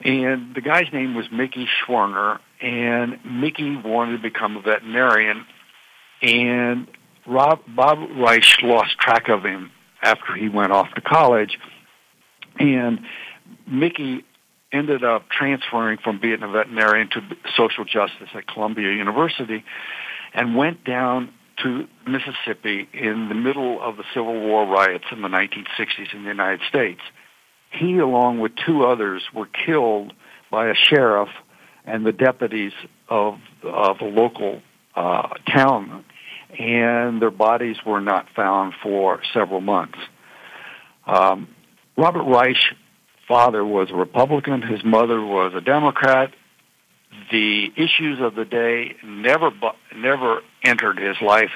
[0.00, 5.46] And the guy's name was Mickey Schwerner, and Mickey wanted to become a veterinarian,
[6.20, 6.88] and
[7.26, 9.70] Rob, Bob Reich lost track of him
[10.02, 11.58] after he went off to college,
[12.58, 13.00] and
[13.66, 14.24] Mickey
[14.72, 17.20] ended up transferring from being a veterinarian to
[17.56, 19.64] social justice at Columbia University
[20.34, 21.32] and went down
[21.62, 26.28] to Mississippi in the middle of the Civil War riots in the 1960s in the
[26.28, 27.00] United States.
[27.70, 30.12] He, along with two others, were killed
[30.50, 31.28] by a sheriff
[31.84, 32.72] and the deputies
[33.08, 34.62] of of a local
[34.96, 36.04] uh, town,
[36.59, 39.98] and their bodies were not found for several months.
[41.07, 41.48] Um,
[41.96, 42.63] Robert Reich's
[43.29, 44.63] father was a Republican.
[44.63, 46.33] His mother was a Democrat
[47.31, 49.50] the issues of the day never
[49.96, 51.50] never entered his life.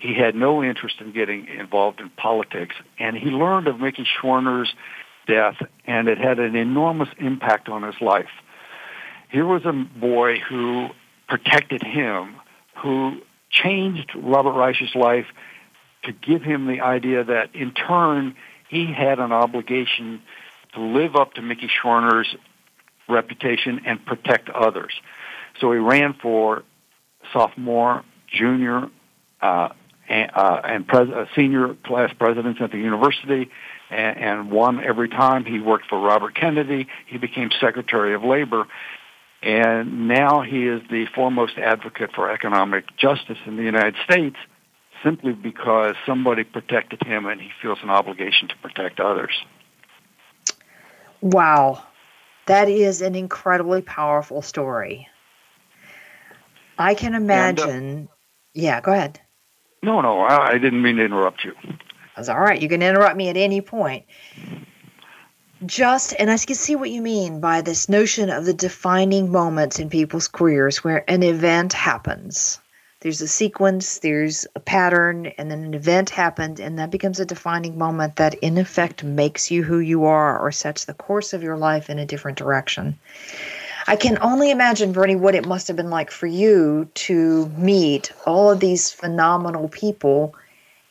[0.00, 4.72] He had no interest in getting involved in politics, and he learned of Mickey Schwerner's
[5.26, 8.28] death, and it had an enormous impact on his life.
[9.30, 10.88] Here was a boy who
[11.28, 12.36] protected him,
[12.76, 13.20] who
[13.62, 15.26] changed Robert Reich's life
[16.04, 18.36] to give him the idea that in turn
[18.68, 20.22] he had an obligation
[20.74, 22.34] to live up to Mickey Schwerner's
[23.08, 24.92] reputation and protect others.
[25.60, 26.62] So he ran for
[27.32, 28.88] sophomore, junior,
[29.40, 29.68] uh,
[30.08, 33.50] and, uh, and pres- uh, senior class presidents at the university,
[33.90, 35.44] and, and won every time.
[35.44, 36.88] He worked for Robert Kennedy.
[37.06, 38.66] He became Secretary of Labor,
[39.46, 44.34] and now he is the foremost advocate for economic justice in the United States
[45.04, 49.30] simply because somebody protected him and he feels an obligation to protect others.
[51.20, 51.80] Wow.
[52.46, 55.06] That is an incredibly powerful story.
[56.76, 57.70] I can imagine.
[57.70, 58.12] And, uh,
[58.52, 59.20] yeah, go ahead.
[59.80, 61.54] No, no, I, I didn't mean to interrupt you.
[62.16, 62.60] That's all right.
[62.60, 64.06] You can interrupt me at any point.
[65.64, 69.78] Just, and I can see what you mean by this notion of the defining moments
[69.78, 72.60] in people's careers where an event happens.
[73.00, 77.24] There's a sequence, there's a pattern, and then an event happens, and that becomes a
[77.24, 81.42] defining moment that, in effect, makes you who you are or sets the course of
[81.42, 82.98] your life in a different direction.
[83.86, 88.12] I can only imagine, Bernie, what it must have been like for you to meet
[88.26, 90.34] all of these phenomenal people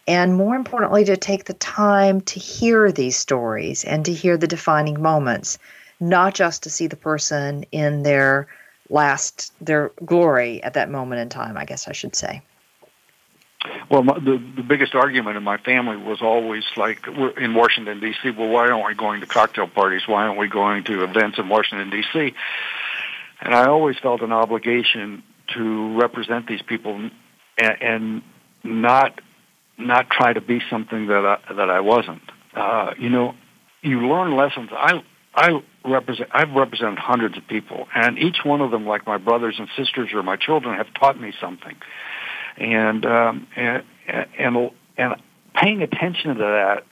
[0.08, 4.48] and more importantly, to take the time to hear these stories and to hear the
[4.48, 5.58] defining moments,
[6.00, 8.48] not just to see the person in their
[8.90, 12.42] last, their glory at that moment in time, I guess I should say.
[13.90, 18.00] Well, my, the the biggest argument in my family was always like we're in Washington
[18.00, 18.32] D.C.
[18.32, 20.08] Well, why aren't we going to cocktail parties?
[20.08, 22.34] Why aren't we going to events in Washington D.C.?
[23.42, 25.24] And I always felt an obligation
[25.56, 27.10] to represent these people
[27.58, 28.22] and, and
[28.64, 29.20] not
[29.78, 32.22] not try to be something that I, that I wasn't.
[32.54, 33.36] Uh, you know,
[33.82, 34.70] you learn lessons.
[34.72, 35.04] I
[35.34, 39.56] I represent I've represented hundreds of people, and each one of them, like my brothers
[39.60, 41.76] and sisters or my children, have taught me something.
[42.58, 45.16] And um, and and and
[45.54, 46.84] paying attention to that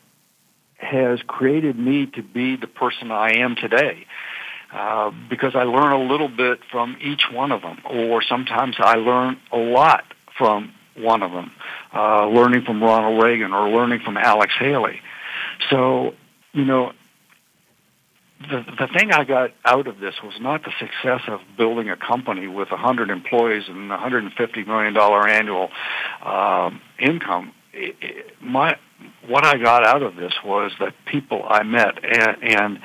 [0.78, 4.06] has created me to be the person I am today.
[4.74, 8.96] Uh, because I learn a little bit from each one of them, or sometimes I
[8.96, 10.04] learn a lot
[10.36, 11.52] from one of them
[11.94, 15.02] uh, learning from Ronald Reagan or learning from Alex Haley.
[15.70, 16.14] So,
[16.52, 16.94] you know,
[18.50, 21.96] the the thing I got out of this was not the success of building a
[21.96, 25.70] company with 100 employees and 150 million dollar annual
[26.24, 27.54] um, income.
[27.74, 28.78] It, it, my
[29.28, 32.80] what I got out of this was that people I met and, and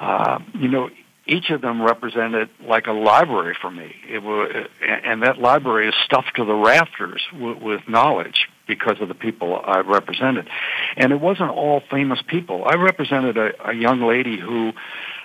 [0.00, 0.90] uh, you know
[1.26, 3.94] each of them represented like a library for me.
[4.08, 9.08] It was, and that library is stuffed to the rafters with, with knowledge because of
[9.08, 10.48] the people I represented.
[10.96, 12.64] And it wasn't all famous people.
[12.64, 14.72] I represented a, a young lady who,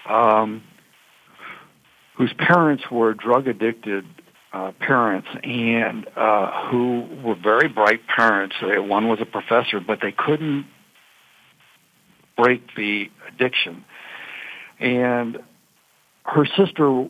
[0.08, 0.64] um,
[2.16, 4.06] whose parents were drug addicted
[4.54, 8.56] uh, parents and uh, who were very bright parents.
[8.62, 10.68] One was a professor, but they couldn't
[12.38, 13.84] break the addiction.
[14.80, 15.40] And
[16.28, 17.08] her sister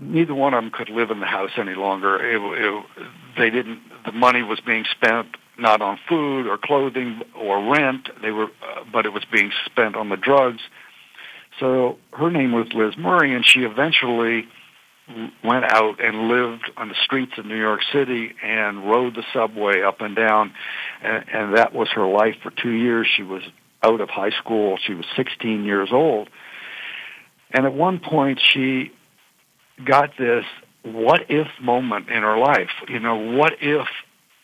[0.00, 2.16] neither one of them could live in the house any longer.
[2.16, 2.84] It, it,
[3.38, 3.80] they didn't.
[4.04, 5.28] The money was being spent
[5.58, 8.08] not on food or clothing or rent.
[8.20, 10.60] They were, uh, but it was being spent on the drugs.
[11.60, 14.46] So her name was Liz Murray, and she eventually
[15.44, 19.82] went out and lived on the streets of New York City and rode the subway
[19.82, 20.54] up and down,
[21.02, 23.06] and, and that was her life for two years.
[23.14, 23.42] She was
[23.82, 24.78] out of high school.
[24.84, 26.28] She was 16 years old
[27.52, 28.92] and at one point, she
[29.84, 30.44] got this
[30.84, 32.70] what if moment in her life.
[32.88, 33.86] You know, what if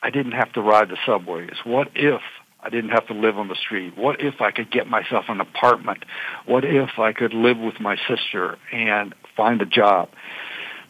[0.03, 1.55] I didn't have to ride the subways?
[1.65, 2.21] What if
[2.61, 3.97] I didn't have to live on the street?
[3.97, 6.05] What if I could get myself an apartment?
[6.47, 10.11] What if I could live with my sister and find a job?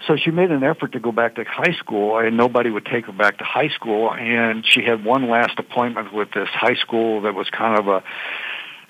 [0.06, 3.06] So she made an effort to go back to high school, and nobody would take
[3.06, 4.12] her back to high school.
[4.12, 8.02] And she had one last appointment with this high school that was kind of a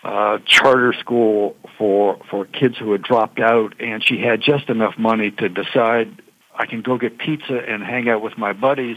[0.09, 4.96] uh, charter school for for kids who had dropped out, and she had just enough
[4.96, 6.22] money to decide
[6.54, 8.96] I can go get pizza and hang out with my buddies,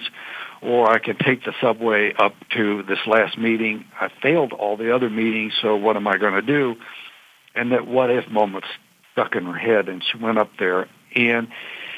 [0.61, 3.83] or I can take the subway up to this last meeting.
[3.99, 6.77] I failed all the other meetings, so what am I going to do?
[7.55, 8.63] And that what if moment
[9.11, 11.49] stuck in her head, and she went up there and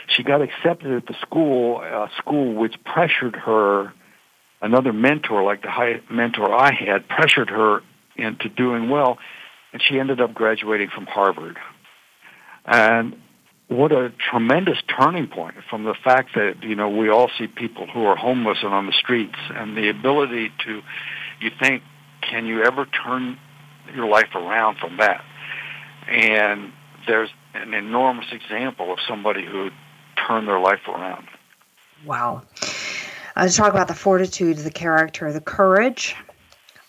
[0.07, 3.93] she got accepted at the school, a school which pressured her.
[4.59, 7.84] Another mentor, like the high mentor I had, pressured her
[8.16, 9.18] into doing well,
[9.72, 11.57] and she ended up graduating from Harvard.
[12.66, 13.16] And
[13.68, 17.88] what a tremendous turning point from the fact that you know we all see people
[17.88, 20.82] who are homeless and on the streets, and the ability to,
[21.39, 21.84] you think,
[22.22, 23.38] can you ever turn
[23.93, 25.24] your life around from that?
[26.07, 26.72] And
[27.07, 29.70] there's an enormous example of somebody who
[30.28, 31.28] turned their life around.
[32.05, 32.43] Wow.
[32.61, 32.68] Uh,
[33.36, 36.16] I was talking about the fortitude, the character, the courage,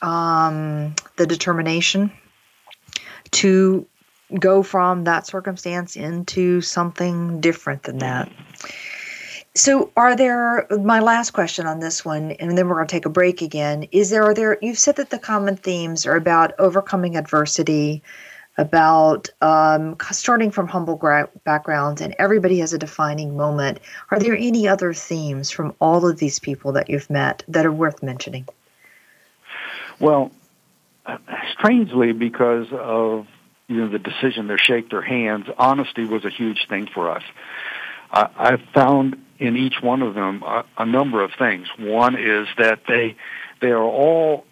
[0.05, 2.13] um, the determination
[3.31, 3.87] to
[4.39, 8.31] go from that circumstance into something different than that.
[9.57, 13.07] So, are there, my last question on this one, and then we're going to take
[13.07, 13.87] a break again.
[13.93, 18.03] Is there, are there, you've said that the common themes are about overcoming adversity,
[18.59, 23.79] about um, starting from humble gra- backgrounds, and everybody has a defining moment.
[24.11, 27.73] Are there any other themes from all of these people that you've met that are
[27.73, 28.49] worth mentioning?
[30.01, 30.33] Well,
[31.53, 33.27] strangely, because of
[33.69, 37.23] you know the decision to shake their hands, honesty was a huge thing for us.
[38.11, 41.69] I, I found in each one of them a, a number of things.
[41.79, 43.17] One is that they
[43.61, 44.45] they are all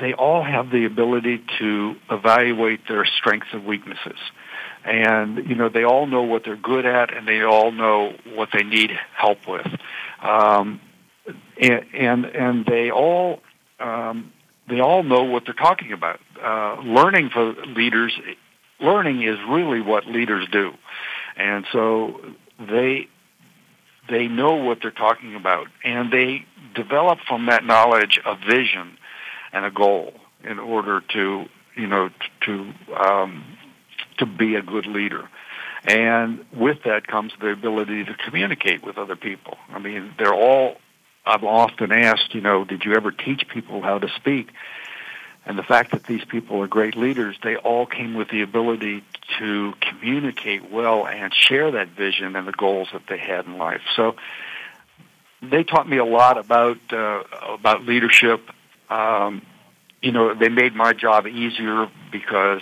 [0.00, 4.18] they all have the ability to evaluate their strengths and weaknesses.
[4.84, 8.48] And, you know, they all know what they're good at and they all know what
[8.52, 9.66] they need help with.
[10.20, 10.80] Um,
[11.60, 13.42] and, and, and they all,
[13.78, 14.32] um,
[14.72, 16.20] they all know what they're talking about.
[16.42, 18.12] Uh, learning for leaders,
[18.80, 20.72] learning is really what leaders do.
[21.36, 22.20] And so
[22.58, 23.08] they,
[24.08, 28.96] they know what they're talking about and they develop from that knowledge a vision
[29.52, 30.14] and a goal
[30.44, 31.44] in order to
[31.76, 32.10] you know
[32.42, 33.44] to um,
[34.18, 35.28] to be a good leader.
[35.84, 39.56] And with that comes the ability to communicate with other people.
[39.70, 40.76] I mean, they're all.
[41.24, 44.48] I've often asked, you know, did you ever teach people how to speak?
[45.44, 49.02] And the fact that these people are great leaders, they all came with the ability
[49.38, 53.82] to communicate well and share that vision and the goals that they had in life.
[53.96, 54.16] So
[55.40, 58.48] they taught me a lot about uh, about leadership
[58.92, 59.42] um,
[60.02, 62.60] you know, they made my job easier because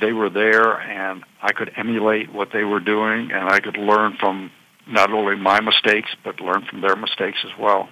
[0.00, 4.16] they were there and I could emulate what they were doing and I could learn
[4.18, 4.50] from
[4.86, 7.88] not only my mistakes but learn from their mistakes as well.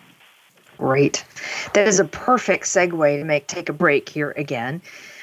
[0.79, 1.25] Great.
[1.75, 4.81] That is a perfect segue to make take a break here again.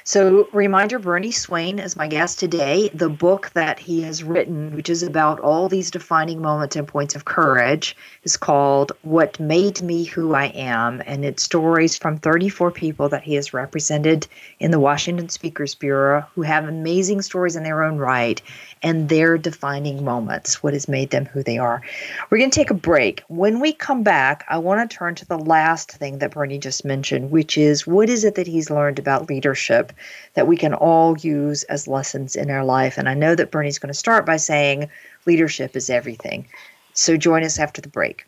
[0.08, 2.89] So, reminder Bernie Swain is my guest today.
[2.93, 7.14] The book that he has written, which is about all these defining moments and points
[7.14, 7.93] of courage,
[8.24, 11.03] is called What Made Me Who I Am.
[11.05, 14.28] And it's stories from 34 people that he has represented
[14.62, 18.41] in the Washington Speakers Bureau who have amazing stories in their own right
[18.84, 21.82] and their defining moments, what has made them who they are.
[22.30, 23.24] We're going to take a break.
[23.28, 26.86] When we come back, I want to turn to the last thing that Bernie just
[26.86, 29.91] mentioned, which is what is it that he's learned about leadership
[30.34, 32.98] that we can all use as lessons in our life.
[32.98, 34.89] And I know that Bernie's going to start by saying
[35.26, 36.48] leadership is everything.
[36.93, 38.26] So join us after the break.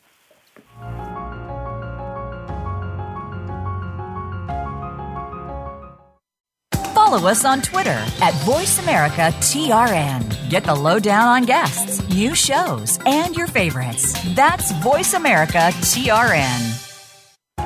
[6.94, 10.50] Follow us on Twitter at VoiceAmericaTRN.
[10.52, 14.14] Get the lowdown on guests, new shows, and your favorites.
[14.36, 16.89] That's VoiceAmericaTRN.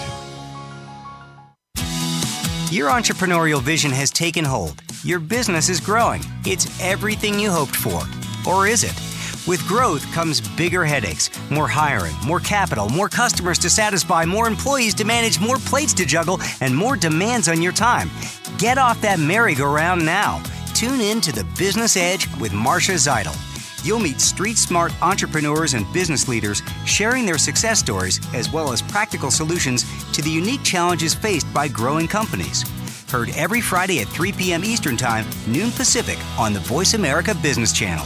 [2.72, 4.82] Your entrepreneurial vision has taken hold.
[5.04, 6.24] Your business is growing.
[6.46, 8.02] It's everything you hoped for.
[8.50, 9.11] Or is it?
[9.48, 14.94] With growth comes bigger headaches, more hiring, more capital, more customers to satisfy, more employees
[14.96, 18.12] to manage, more plates to juggle, and more demands on your time.
[18.60, 20.44] Get off that merry-go-round now.
[20.76, 23.36] Tune in to the Business Edge with Marcia Zidle.
[23.84, 28.84] You'll meet street smart entrepreneurs and business leaders sharing their success stories as well as
[28.84, 32.62] practical solutions to the unique challenges faced by growing companies.
[33.10, 34.64] Heard every Friday at 3 p.m.
[34.64, 38.06] Eastern Time, noon Pacific on the Voice America Business Channel.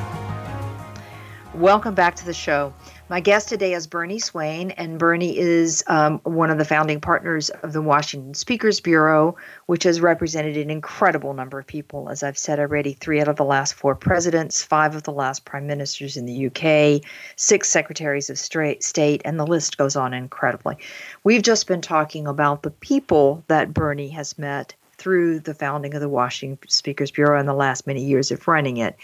[1.55, 2.73] Welcome back to the show.
[3.09, 7.49] My guest today is Bernie Swain, and Bernie is um, one of the founding partners
[7.49, 9.35] of the Washington Speakers Bureau,
[9.65, 12.07] which has represented an incredible number of people.
[12.07, 15.43] As I've said already, three out of the last four presidents, five of the last
[15.43, 17.03] prime ministers in the UK,
[17.35, 20.77] six secretaries of state, and the list goes on incredibly.
[21.25, 25.99] We've just been talking about the people that Bernie has met through the founding of
[25.99, 28.95] the Washington Speakers Bureau and the last many years of running it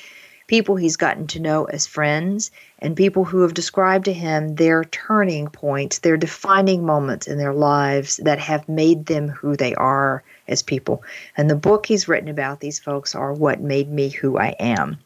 [0.47, 4.85] people he's gotten to know as friends, and people who have described to him their
[4.85, 10.23] turning points, their defining moments in their lives that have made them who they are
[10.47, 11.03] as people.
[11.35, 14.97] And the book he's written about these folks are What Made Me Who I Am.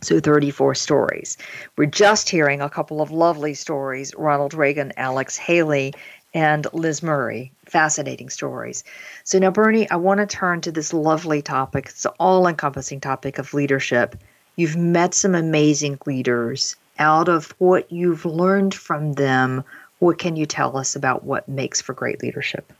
[0.00, 1.38] So 34 stories.
[1.76, 5.94] We're just hearing a couple of lovely stories Ronald Reagan, Alex Haley,
[6.34, 7.52] and Liz Murray.
[7.66, 8.82] Fascinating stories.
[9.22, 11.86] So now, Bernie, I want to turn to this lovely topic.
[11.90, 14.16] It's an all encompassing topic of leadership.
[14.56, 16.76] You've met some amazing leaders.
[16.98, 19.64] Out of what you've learned from them,
[19.98, 22.72] what can you tell us about what makes for great leadership?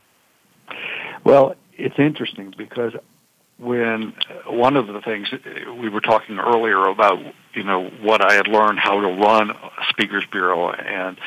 [1.23, 2.93] Well, it's interesting because
[3.57, 4.13] when
[4.45, 5.31] one of the things
[5.79, 7.19] we were talking earlier about,
[7.53, 11.17] you know, what I had learned how to run a speakers bureau, and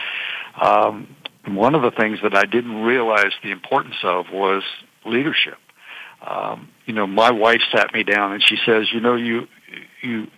[0.60, 1.16] um,
[1.46, 4.62] one of the things that I didn't realize the importance of was
[5.04, 5.58] leadership.
[6.26, 9.46] Um, you know, my wife sat me down and she says, you know, you
[10.02, 10.28] you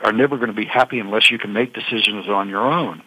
[0.00, 3.02] are never going to be happy unless you can make decisions on your own.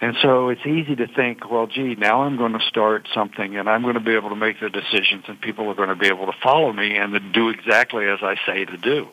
[0.00, 3.68] And so it's easy to think, well, gee, now I'm going to start something and
[3.68, 6.06] I'm going to be able to make the decisions and people are going to be
[6.06, 9.08] able to follow me and to do exactly as I say to do.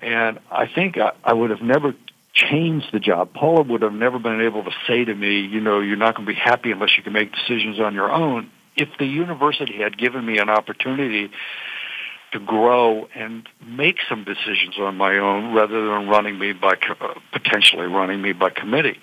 [0.00, 1.94] And I think I, I would have never
[2.34, 3.32] changed the job.
[3.34, 6.26] Paula would have never been able to say to me, you know, you're not going
[6.26, 8.50] to be happy unless you can make decisions on your own.
[8.76, 11.30] If the university had given me an opportunity
[12.32, 17.14] to grow and make some decisions on my own rather than running me by uh,
[17.32, 18.98] potentially running me by committee.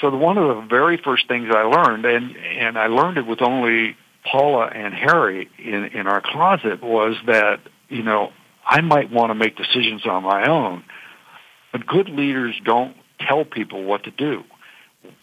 [0.00, 3.42] So one of the very first things I learned, and and I learned it with
[3.42, 8.32] only Paula and Harry in in our closet, was that you know
[8.64, 10.84] I might want to make decisions on my own,
[11.72, 14.44] but good leaders don't tell people what to do.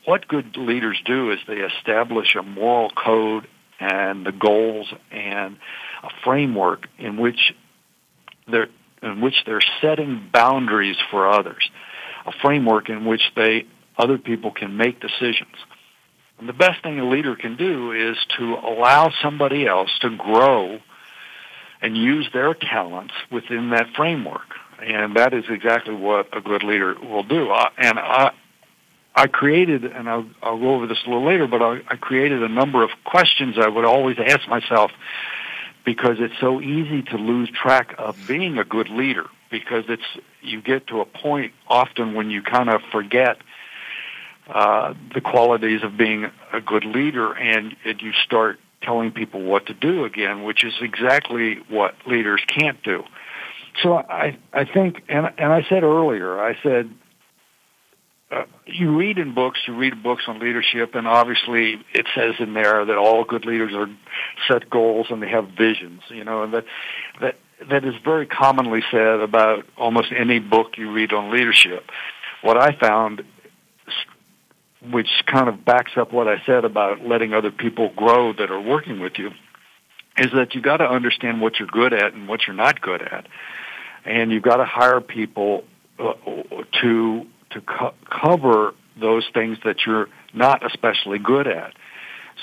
[0.06, 3.48] What good leaders do is they establish a moral code
[3.80, 5.58] and the goals and
[6.04, 7.54] a framework in which
[8.48, 8.70] they're
[9.02, 11.70] in which they're setting boundaries for others,
[12.26, 13.66] a framework in which they
[13.98, 15.56] other people can make decisions.
[16.40, 20.80] And the best thing a leader can do is to allow somebody else to grow
[21.82, 24.56] and use their talents within that framework.
[24.80, 27.50] And that is exactly what a good leader will do.
[27.50, 28.32] Uh, and I,
[29.16, 32.44] I created, and I'll, I'll go over this a little later, but I, I created
[32.44, 34.92] a number of questions I would always ask myself
[35.88, 40.04] because it's so easy to lose track of being a good leader because it's
[40.42, 43.38] you get to a point often when you kind of forget
[44.50, 49.66] uh, the qualities of being a good leader, and, and you start telling people what
[49.68, 53.06] to do again, which is exactly what leaders can't do.
[53.82, 56.94] So I, I think, and, and I said earlier, I said,
[58.66, 62.84] you read in books, you read books on leadership, and obviously it says in there
[62.84, 63.88] that all good leaders are
[64.48, 66.66] set goals and they have visions, you know, and that
[67.22, 67.36] that
[67.70, 71.90] that is very commonly said about almost any book you read on leadership.
[72.42, 73.24] What I found
[74.92, 78.62] which kind of backs up what I said about letting other people grow that are
[78.62, 79.32] working with you,
[80.18, 83.02] is that you got to understand what you're good at and what you're not good
[83.02, 83.28] at,
[84.06, 85.64] and you've got to hire people
[86.00, 86.14] uh,
[86.82, 91.74] to to co- cover those things that you're not especially good at,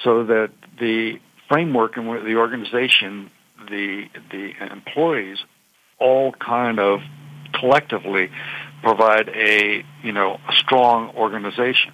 [0.03, 3.31] so that the framework and the organization,
[3.69, 5.39] the the employees,
[5.99, 7.01] all kind of
[7.53, 8.31] collectively
[8.83, 11.93] provide a you know a strong organization.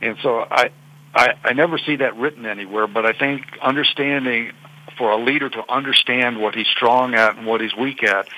[0.00, 0.70] And so I,
[1.14, 4.52] I, I never see that written anywhere, but I think understanding
[4.98, 8.28] for a leader to understand what he's strong at and what he's weak at,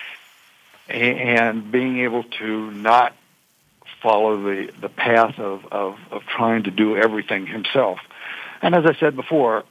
[0.89, 3.15] and being able to not
[4.03, 7.99] follow the, the path of, of, of trying to do everything himself.
[8.63, 9.65] And as I said before,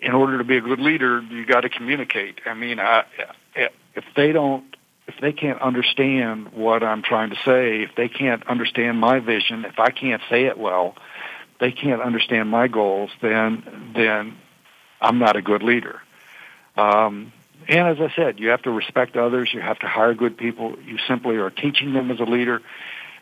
[0.00, 2.40] in order to be a good leader, you got to communicate.
[2.46, 3.04] I mean, I,
[3.54, 4.64] if they don't,
[5.08, 9.64] if they can't understand what I'm trying to say, if they can't understand my vision,
[9.64, 10.94] if I can't say it well,
[11.58, 14.36] they can't understand my goals, then then
[15.00, 16.00] I'm not a good leader.
[16.76, 17.32] Um,
[17.68, 19.50] and as I said, you have to respect others.
[19.52, 20.76] You have to hire good people.
[20.84, 22.60] You simply are teaching them as a leader,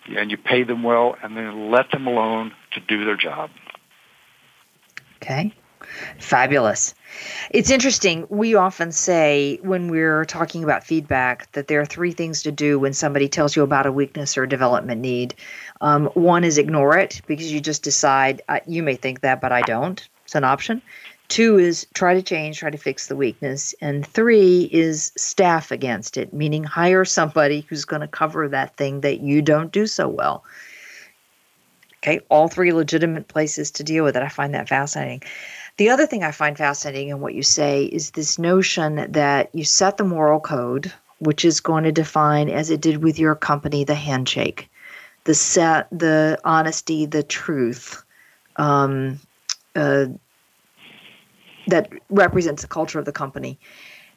[0.07, 3.51] and you pay them well, and then let them alone to do their job.
[5.23, 5.53] Okay.
[6.19, 6.95] Fabulous.
[7.51, 8.27] It's interesting.
[8.29, 12.79] We often say when we're talking about feedback that there are three things to do
[12.79, 15.35] when somebody tells you about a weakness or a development need.
[15.81, 19.53] Um, one is ignore it because you just decide, uh, you may think that, but
[19.53, 20.07] I don't.
[20.25, 20.83] It's an option.
[21.29, 23.75] Two is try to change, try to fix the weakness.
[23.81, 29.01] And three is staff against it, meaning hire somebody who's going to cover that thing
[29.01, 30.45] that you don't do so well.
[31.99, 34.23] Okay, all three legitimate places to deal with it.
[34.23, 35.23] I find that fascinating.
[35.79, 39.65] The other thing I find fascinating in what you say is this notion that you
[39.65, 43.85] set the moral code which is going to define, as it did with your company,
[43.85, 44.71] the handshake,
[45.25, 48.03] the set, the honesty, the truth,
[48.57, 49.19] um,
[49.75, 50.07] uh,
[51.67, 53.59] that represents the culture of the company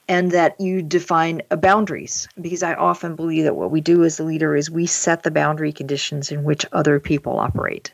[0.09, 2.27] and that you define boundaries.
[2.39, 5.31] Because i often believe that what we do as a leader is we set the
[5.31, 7.91] boundary conditions in which other people operate.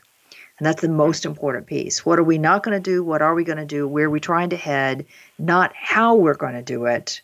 [0.60, 2.06] And that's the most important piece.
[2.06, 3.04] What are we not going to do?
[3.04, 3.88] What are we going to do?
[3.88, 5.06] Where are we trying to head?
[5.40, 7.23] Not how we're going to do it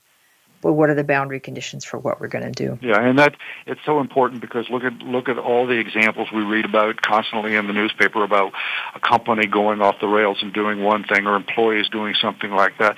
[0.61, 2.77] but what are the boundary conditions for what we're going to do?
[2.81, 3.35] Yeah, and that
[3.65, 7.55] it's so important because look at look at all the examples we read about constantly
[7.55, 8.53] in the newspaper about
[8.95, 12.77] a company going off the rails and doing one thing or employees doing something like
[12.79, 12.97] that,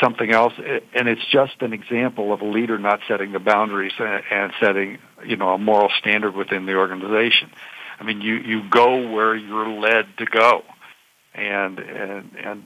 [0.00, 0.52] something else,
[0.94, 5.36] and it's just an example of a leader not setting the boundaries and setting you
[5.36, 7.50] know a moral standard within the organization.
[7.98, 10.62] I mean, you you go where you're led to go,
[11.34, 12.64] and and and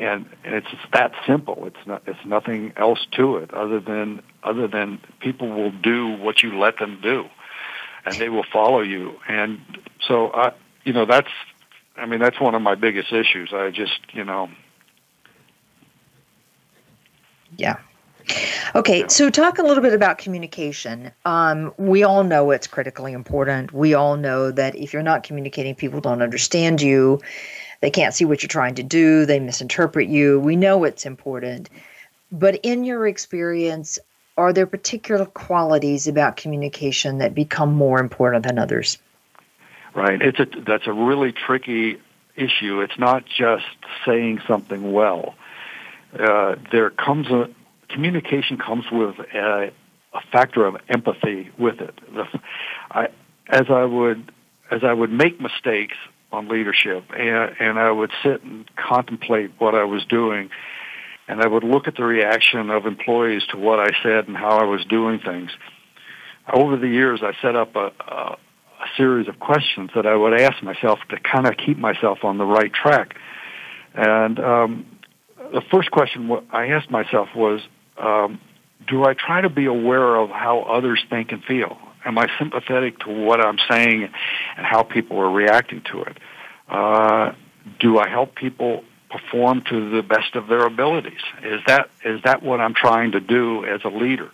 [0.00, 1.66] and, and it's that simple.
[1.66, 2.02] It's not.
[2.06, 6.78] It's nothing else to it other than other than people will do what you let
[6.78, 7.26] them do,
[8.04, 9.14] and they will follow you.
[9.28, 9.60] And
[10.06, 10.52] so I,
[10.84, 11.30] you know, that's.
[11.98, 13.54] I mean, that's one of my biggest issues.
[13.54, 14.50] I just, you know.
[17.56, 17.78] Yeah.
[18.74, 21.12] Okay, so talk a little bit about communication.
[21.24, 23.72] Um, we all know it's critically important.
[23.72, 27.20] We all know that if you're not communicating, people don't understand you.
[27.80, 30.40] They can't see what you're trying to do, they misinterpret you.
[30.40, 31.70] We know it's important.
[32.32, 33.98] But in your experience,
[34.36, 38.98] are there particular qualities about communication that become more important than others?
[39.94, 40.20] Right.
[40.20, 41.98] It's a that's a really tricky
[42.36, 42.82] issue.
[42.82, 43.64] It's not just
[44.04, 45.34] saying something well.
[46.18, 47.48] Uh, there comes a
[47.88, 49.72] communication comes with a,
[50.12, 51.98] a factor of empathy with it.
[52.14, 52.26] The,
[52.90, 53.08] I,
[53.48, 54.32] as I would
[54.70, 55.96] as I would make mistakes,
[56.36, 60.50] on leadership, and, and I would sit and contemplate what I was doing,
[61.28, 64.58] and I would look at the reaction of employees to what I said and how
[64.58, 65.50] I was doing things.
[66.52, 68.36] Over the years, I set up a, a,
[68.84, 72.38] a series of questions that I would ask myself to kind of keep myself on
[72.38, 73.16] the right track.
[73.94, 74.86] And um,
[75.36, 77.60] the first question I asked myself was,
[77.98, 78.40] um,
[78.86, 81.78] do I try to be aware of how others think and feel?
[82.06, 86.18] Am I sympathetic to what I'm saying and how people are reacting to it?
[86.68, 87.32] Uh,
[87.80, 91.20] do I help people perform to the best of their abilities?
[91.42, 94.30] Is that is that what I'm trying to do as a leader?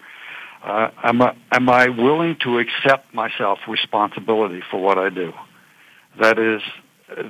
[0.63, 5.33] Uh, am I am I willing to accept myself responsibility for what I do?
[6.21, 6.63] That is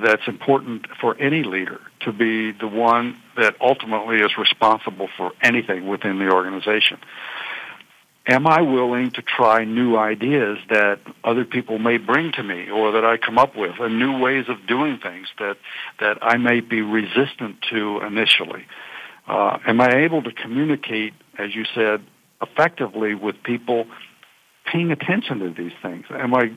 [0.05, 5.89] that's important for any leader to be the one that ultimately is responsible for anything
[5.89, 6.99] within the organization
[8.27, 12.93] am I willing to try new ideas that other people may bring to me or
[12.93, 15.57] that I come up with and new ways of doing things that,
[16.01, 18.67] that I may be resistant to initially?
[19.27, 22.03] Uh, am I able to communicate, as you said,
[22.41, 23.87] effectively with people
[24.65, 26.07] paying attention to these things?
[26.11, 26.53] Am I,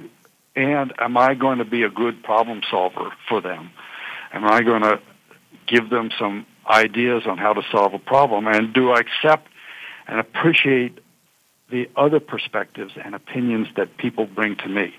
[0.55, 3.71] and am I going to be a good problem solver for them?
[4.33, 4.99] Am I going to
[5.67, 8.47] give them some ideas on how to solve a problem?
[8.47, 9.47] And do I accept
[10.07, 10.99] and appreciate
[11.69, 14.93] the other perspectives and opinions that people bring to me.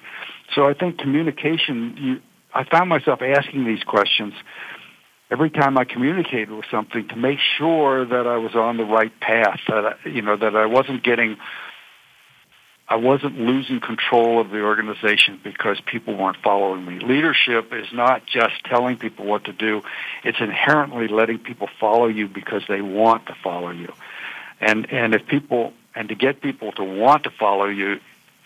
[0.54, 2.20] So I think communication, you,
[2.52, 4.34] I found myself asking these questions
[5.30, 9.12] every time I communicated with something to make sure that I was on the right
[9.20, 11.36] path, that I, you know, that I wasn't getting,
[12.88, 17.00] I wasn't losing control of the organization because people weren't following me.
[17.00, 19.82] Leadership is not just telling people what to do;
[20.22, 23.92] it's inherently letting people follow you because they want to follow you.
[24.60, 27.98] And and if people and to get people to want to follow you,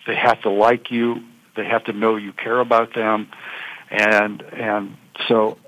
[0.07, 1.23] they have to like you.
[1.57, 3.29] They have to know you care about them,
[3.91, 4.97] and and
[5.29, 5.59] so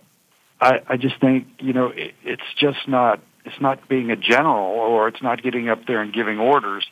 [0.60, 4.64] I, I just think you know it, it's just not it's not being a general
[4.64, 6.86] or it's not getting up there and giving orders.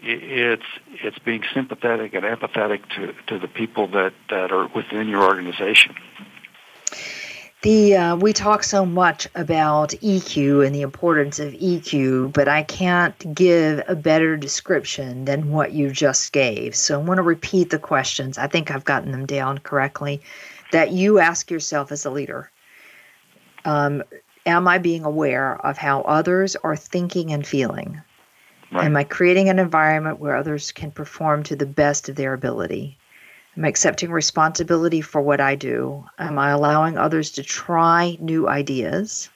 [0.00, 5.22] It's it's being sympathetic and empathetic to, to the people that, that are within your
[5.22, 5.94] organization.
[7.62, 12.64] The uh, we talk so much about EQ and the importance of EQ, but I
[12.64, 16.74] can't give a better description than what you just gave.
[16.74, 18.36] So I want to repeat the questions.
[18.36, 20.22] I think I've gotten them down correctly.
[20.72, 22.50] That you ask yourself as a leader.
[23.64, 24.02] Um,
[24.44, 28.00] am I being aware of how others are thinking and feeling?
[28.72, 28.86] Right.
[28.86, 32.98] Am I creating an environment where others can perform to the best of their ability?
[33.56, 36.04] Am accepting responsibility for what I do?
[36.18, 39.28] Am I allowing others to try new ideas?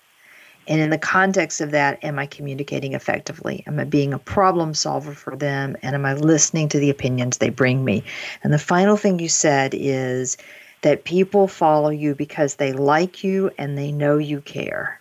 [0.69, 3.63] And in the context of that, am I communicating effectively?
[3.67, 5.77] Am I being a problem solver for them?
[5.83, 8.03] And am I listening to the opinions they bring me?
[8.43, 10.37] And the final thing you said is
[10.81, 15.01] that people follow you because they like you and they know you care.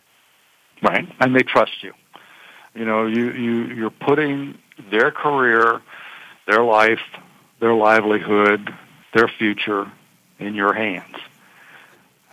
[0.83, 1.07] Right.
[1.19, 1.93] And they trust you.
[2.75, 4.57] You know, you, you, you're putting
[4.91, 5.81] their career,
[6.47, 6.99] their life,
[7.59, 8.73] their livelihood,
[9.15, 9.89] their future
[10.39, 11.15] in your hands.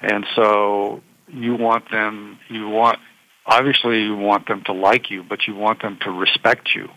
[0.03, 2.99] And so you want them, you want,
[3.47, 6.91] obviously you want them to like you, but you want them to respect you.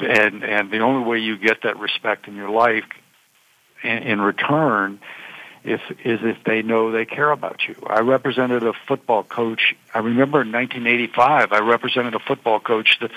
[0.00, 2.84] And, and the only way you get that respect in your life
[3.82, 5.00] in, in return
[5.64, 7.74] if, is if they know they care about you.
[7.84, 9.74] I represented a football coach.
[9.92, 13.10] I remember in 1985, I represented a football coach that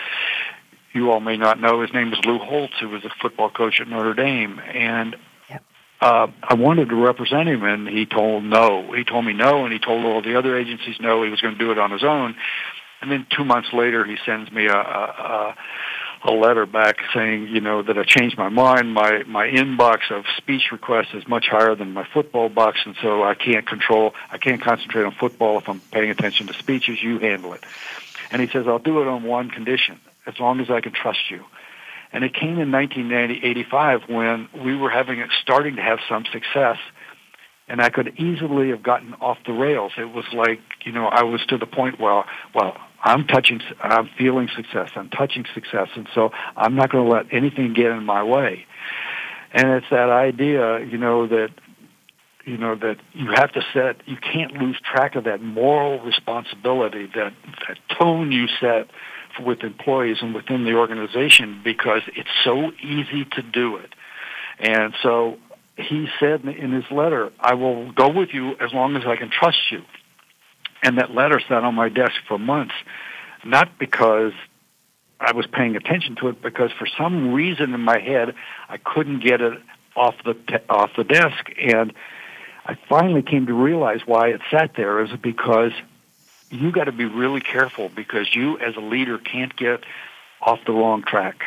[0.94, 1.82] you all may not know.
[1.82, 4.60] His name was Lou Holtz, who was a football coach at Notre Dame.
[4.60, 5.16] And
[6.02, 8.94] uh, I wanted to represent him, and he told no.
[8.94, 11.24] He told me no, and he told all the other agencies no.
[11.24, 12.36] He was going to do it on his own.
[13.02, 15.56] And then two months later, he sends me a, a,
[16.24, 18.94] a letter back saying, you know, that I changed my mind.
[18.94, 23.24] My my inbox of speech requests is much higher than my football box, and so
[23.24, 24.14] I can't control.
[24.32, 27.02] I can't concentrate on football if I'm paying attention to speeches.
[27.02, 27.64] You handle it.
[28.32, 31.32] And he says, I'll do it on one condition, as long as I can trust
[31.32, 31.44] you.
[32.12, 36.78] And it came in 1985 when we were having starting to have some success,
[37.68, 39.92] and I could easily have gotten off the rails.
[39.98, 42.24] It was like you know I was to the point where
[42.56, 47.12] well I'm touching, I'm feeling success, I'm touching success, and so I'm not going to
[47.12, 48.66] let anything get in my way.
[49.54, 51.50] And it's that idea, you know, that
[52.46, 57.08] you know that you have to set you can't lose track of that moral responsibility
[57.14, 57.34] that
[57.68, 58.90] that tone you set
[59.42, 63.94] with employees and within the organization because it's so easy to do it.
[64.60, 65.38] And so
[65.78, 69.30] he said in his letter, I will go with you as long as I can
[69.30, 69.84] trust you.
[70.84, 72.74] And that letter sat on my desk for months,
[73.46, 74.34] not because
[75.20, 78.36] I was paying attention to it, because for some reason in my head
[78.70, 79.60] I couldn't get it
[79.96, 81.94] off the off the desk, and
[82.66, 85.72] I finally came to realize why it sat there is because
[86.50, 89.84] you got to be really careful because you, as a leader, can't get
[90.42, 91.44] off the wrong track.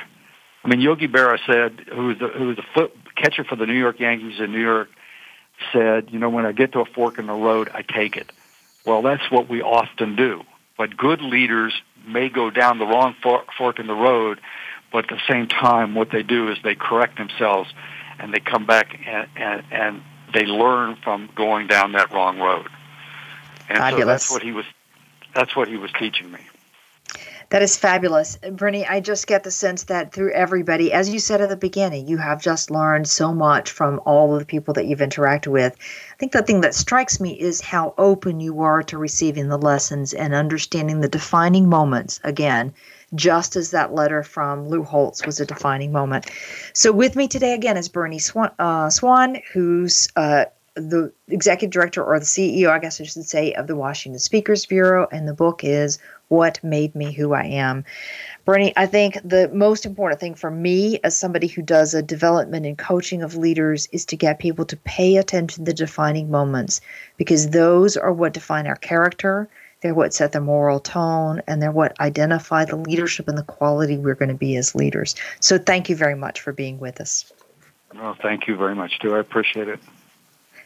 [0.65, 3.67] I mean, Yogi Berra said, who was the, who was the foot catcher for the
[3.67, 4.89] New York Yankees in New York,
[5.73, 8.31] said, you know, when I get to a fork in the road, I take it.
[8.87, 10.43] Well, that's what we often do.
[10.77, 11.75] But good leaders
[12.07, 14.41] may go down the wrong fork in the road,
[14.93, 17.73] but at the same time, what they do is they correct themselves
[18.19, 22.69] and they come back and, and, and they learn from going down that wrong road.
[23.69, 24.03] And Fabulous.
[24.03, 24.67] so that's what he was
[25.35, 26.41] that's what he was teaching me.
[27.53, 28.39] That is fabulous.
[28.53, 32.09] Bernie, I just get the sense that through everybody, as you said at the beginning,
[32.09, 35.77] you have just learned so much from all of the people that you've interacted with.
[35.77, 39.59] I think the thing that strikes me is how open you are to receiving the
[39.59, 42.73] lessons and understanding the defining moments, again,
[43.15, 46.31] just as that letter from Lou Holtz was a defining moment.
[46.73, 52.03] So, with me today again is Bernie Swan, uh, Swan who's uh, the executive director
[52.03, 55.35] or the CEO, I guess I should say, of the Washington Speakers Bureau, and the
[55.35, 55.99] book is
[56.29, 57.85] What Made Me Who I Am.
[58.45, 62.65] Bernie, I think the most important thing for me as somebody who does a development
[62.65, 66.81] and coaching of leaders is to get people to pay attention to the defining moments
[67.19, 69.49] because those are what define our character.
[69.83, 73.99] They're what set the moral tone and they're what identify the leadership and the quality
[73.99, 75.17] we're going to be as leaders.
[75.41, 77.31] So thank you very much for being with us.
[77.95, 79.15] Well, thank you very much, too.
[79.15, 79.81] I appreciate it.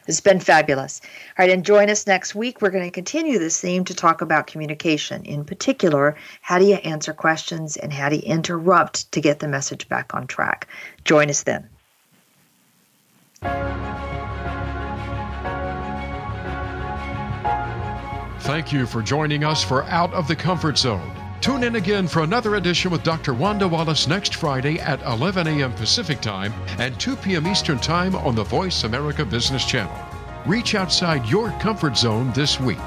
[0.07, 1.01] It's been fabulous.
[1.37, 2.61] All right, and join us next week.
[2.61, 5.23] We're going to continue this theme to talk about communication.
[5.25, 9.47] In particular, how do you answer questions and how do you interrupt to get the
[9.47, 10.67] message back on track?
[11.03, 11.67] Join us then.
[18.41, 21.16] Thank you for joining us for Out of the Comfort Zone.
[21.41, 23.33] Tune in again for another edition with Dr.
[23.33, 25.71] Wanda Wallace next Friday at 11 a.m.
[25.73, 27.47] Pacific Time and 2 p.m.
[27.47, 29.95] Eastern Time on the Voice America Business Channel.
[30.45, 32.77] Reach outside your comfort zone this week.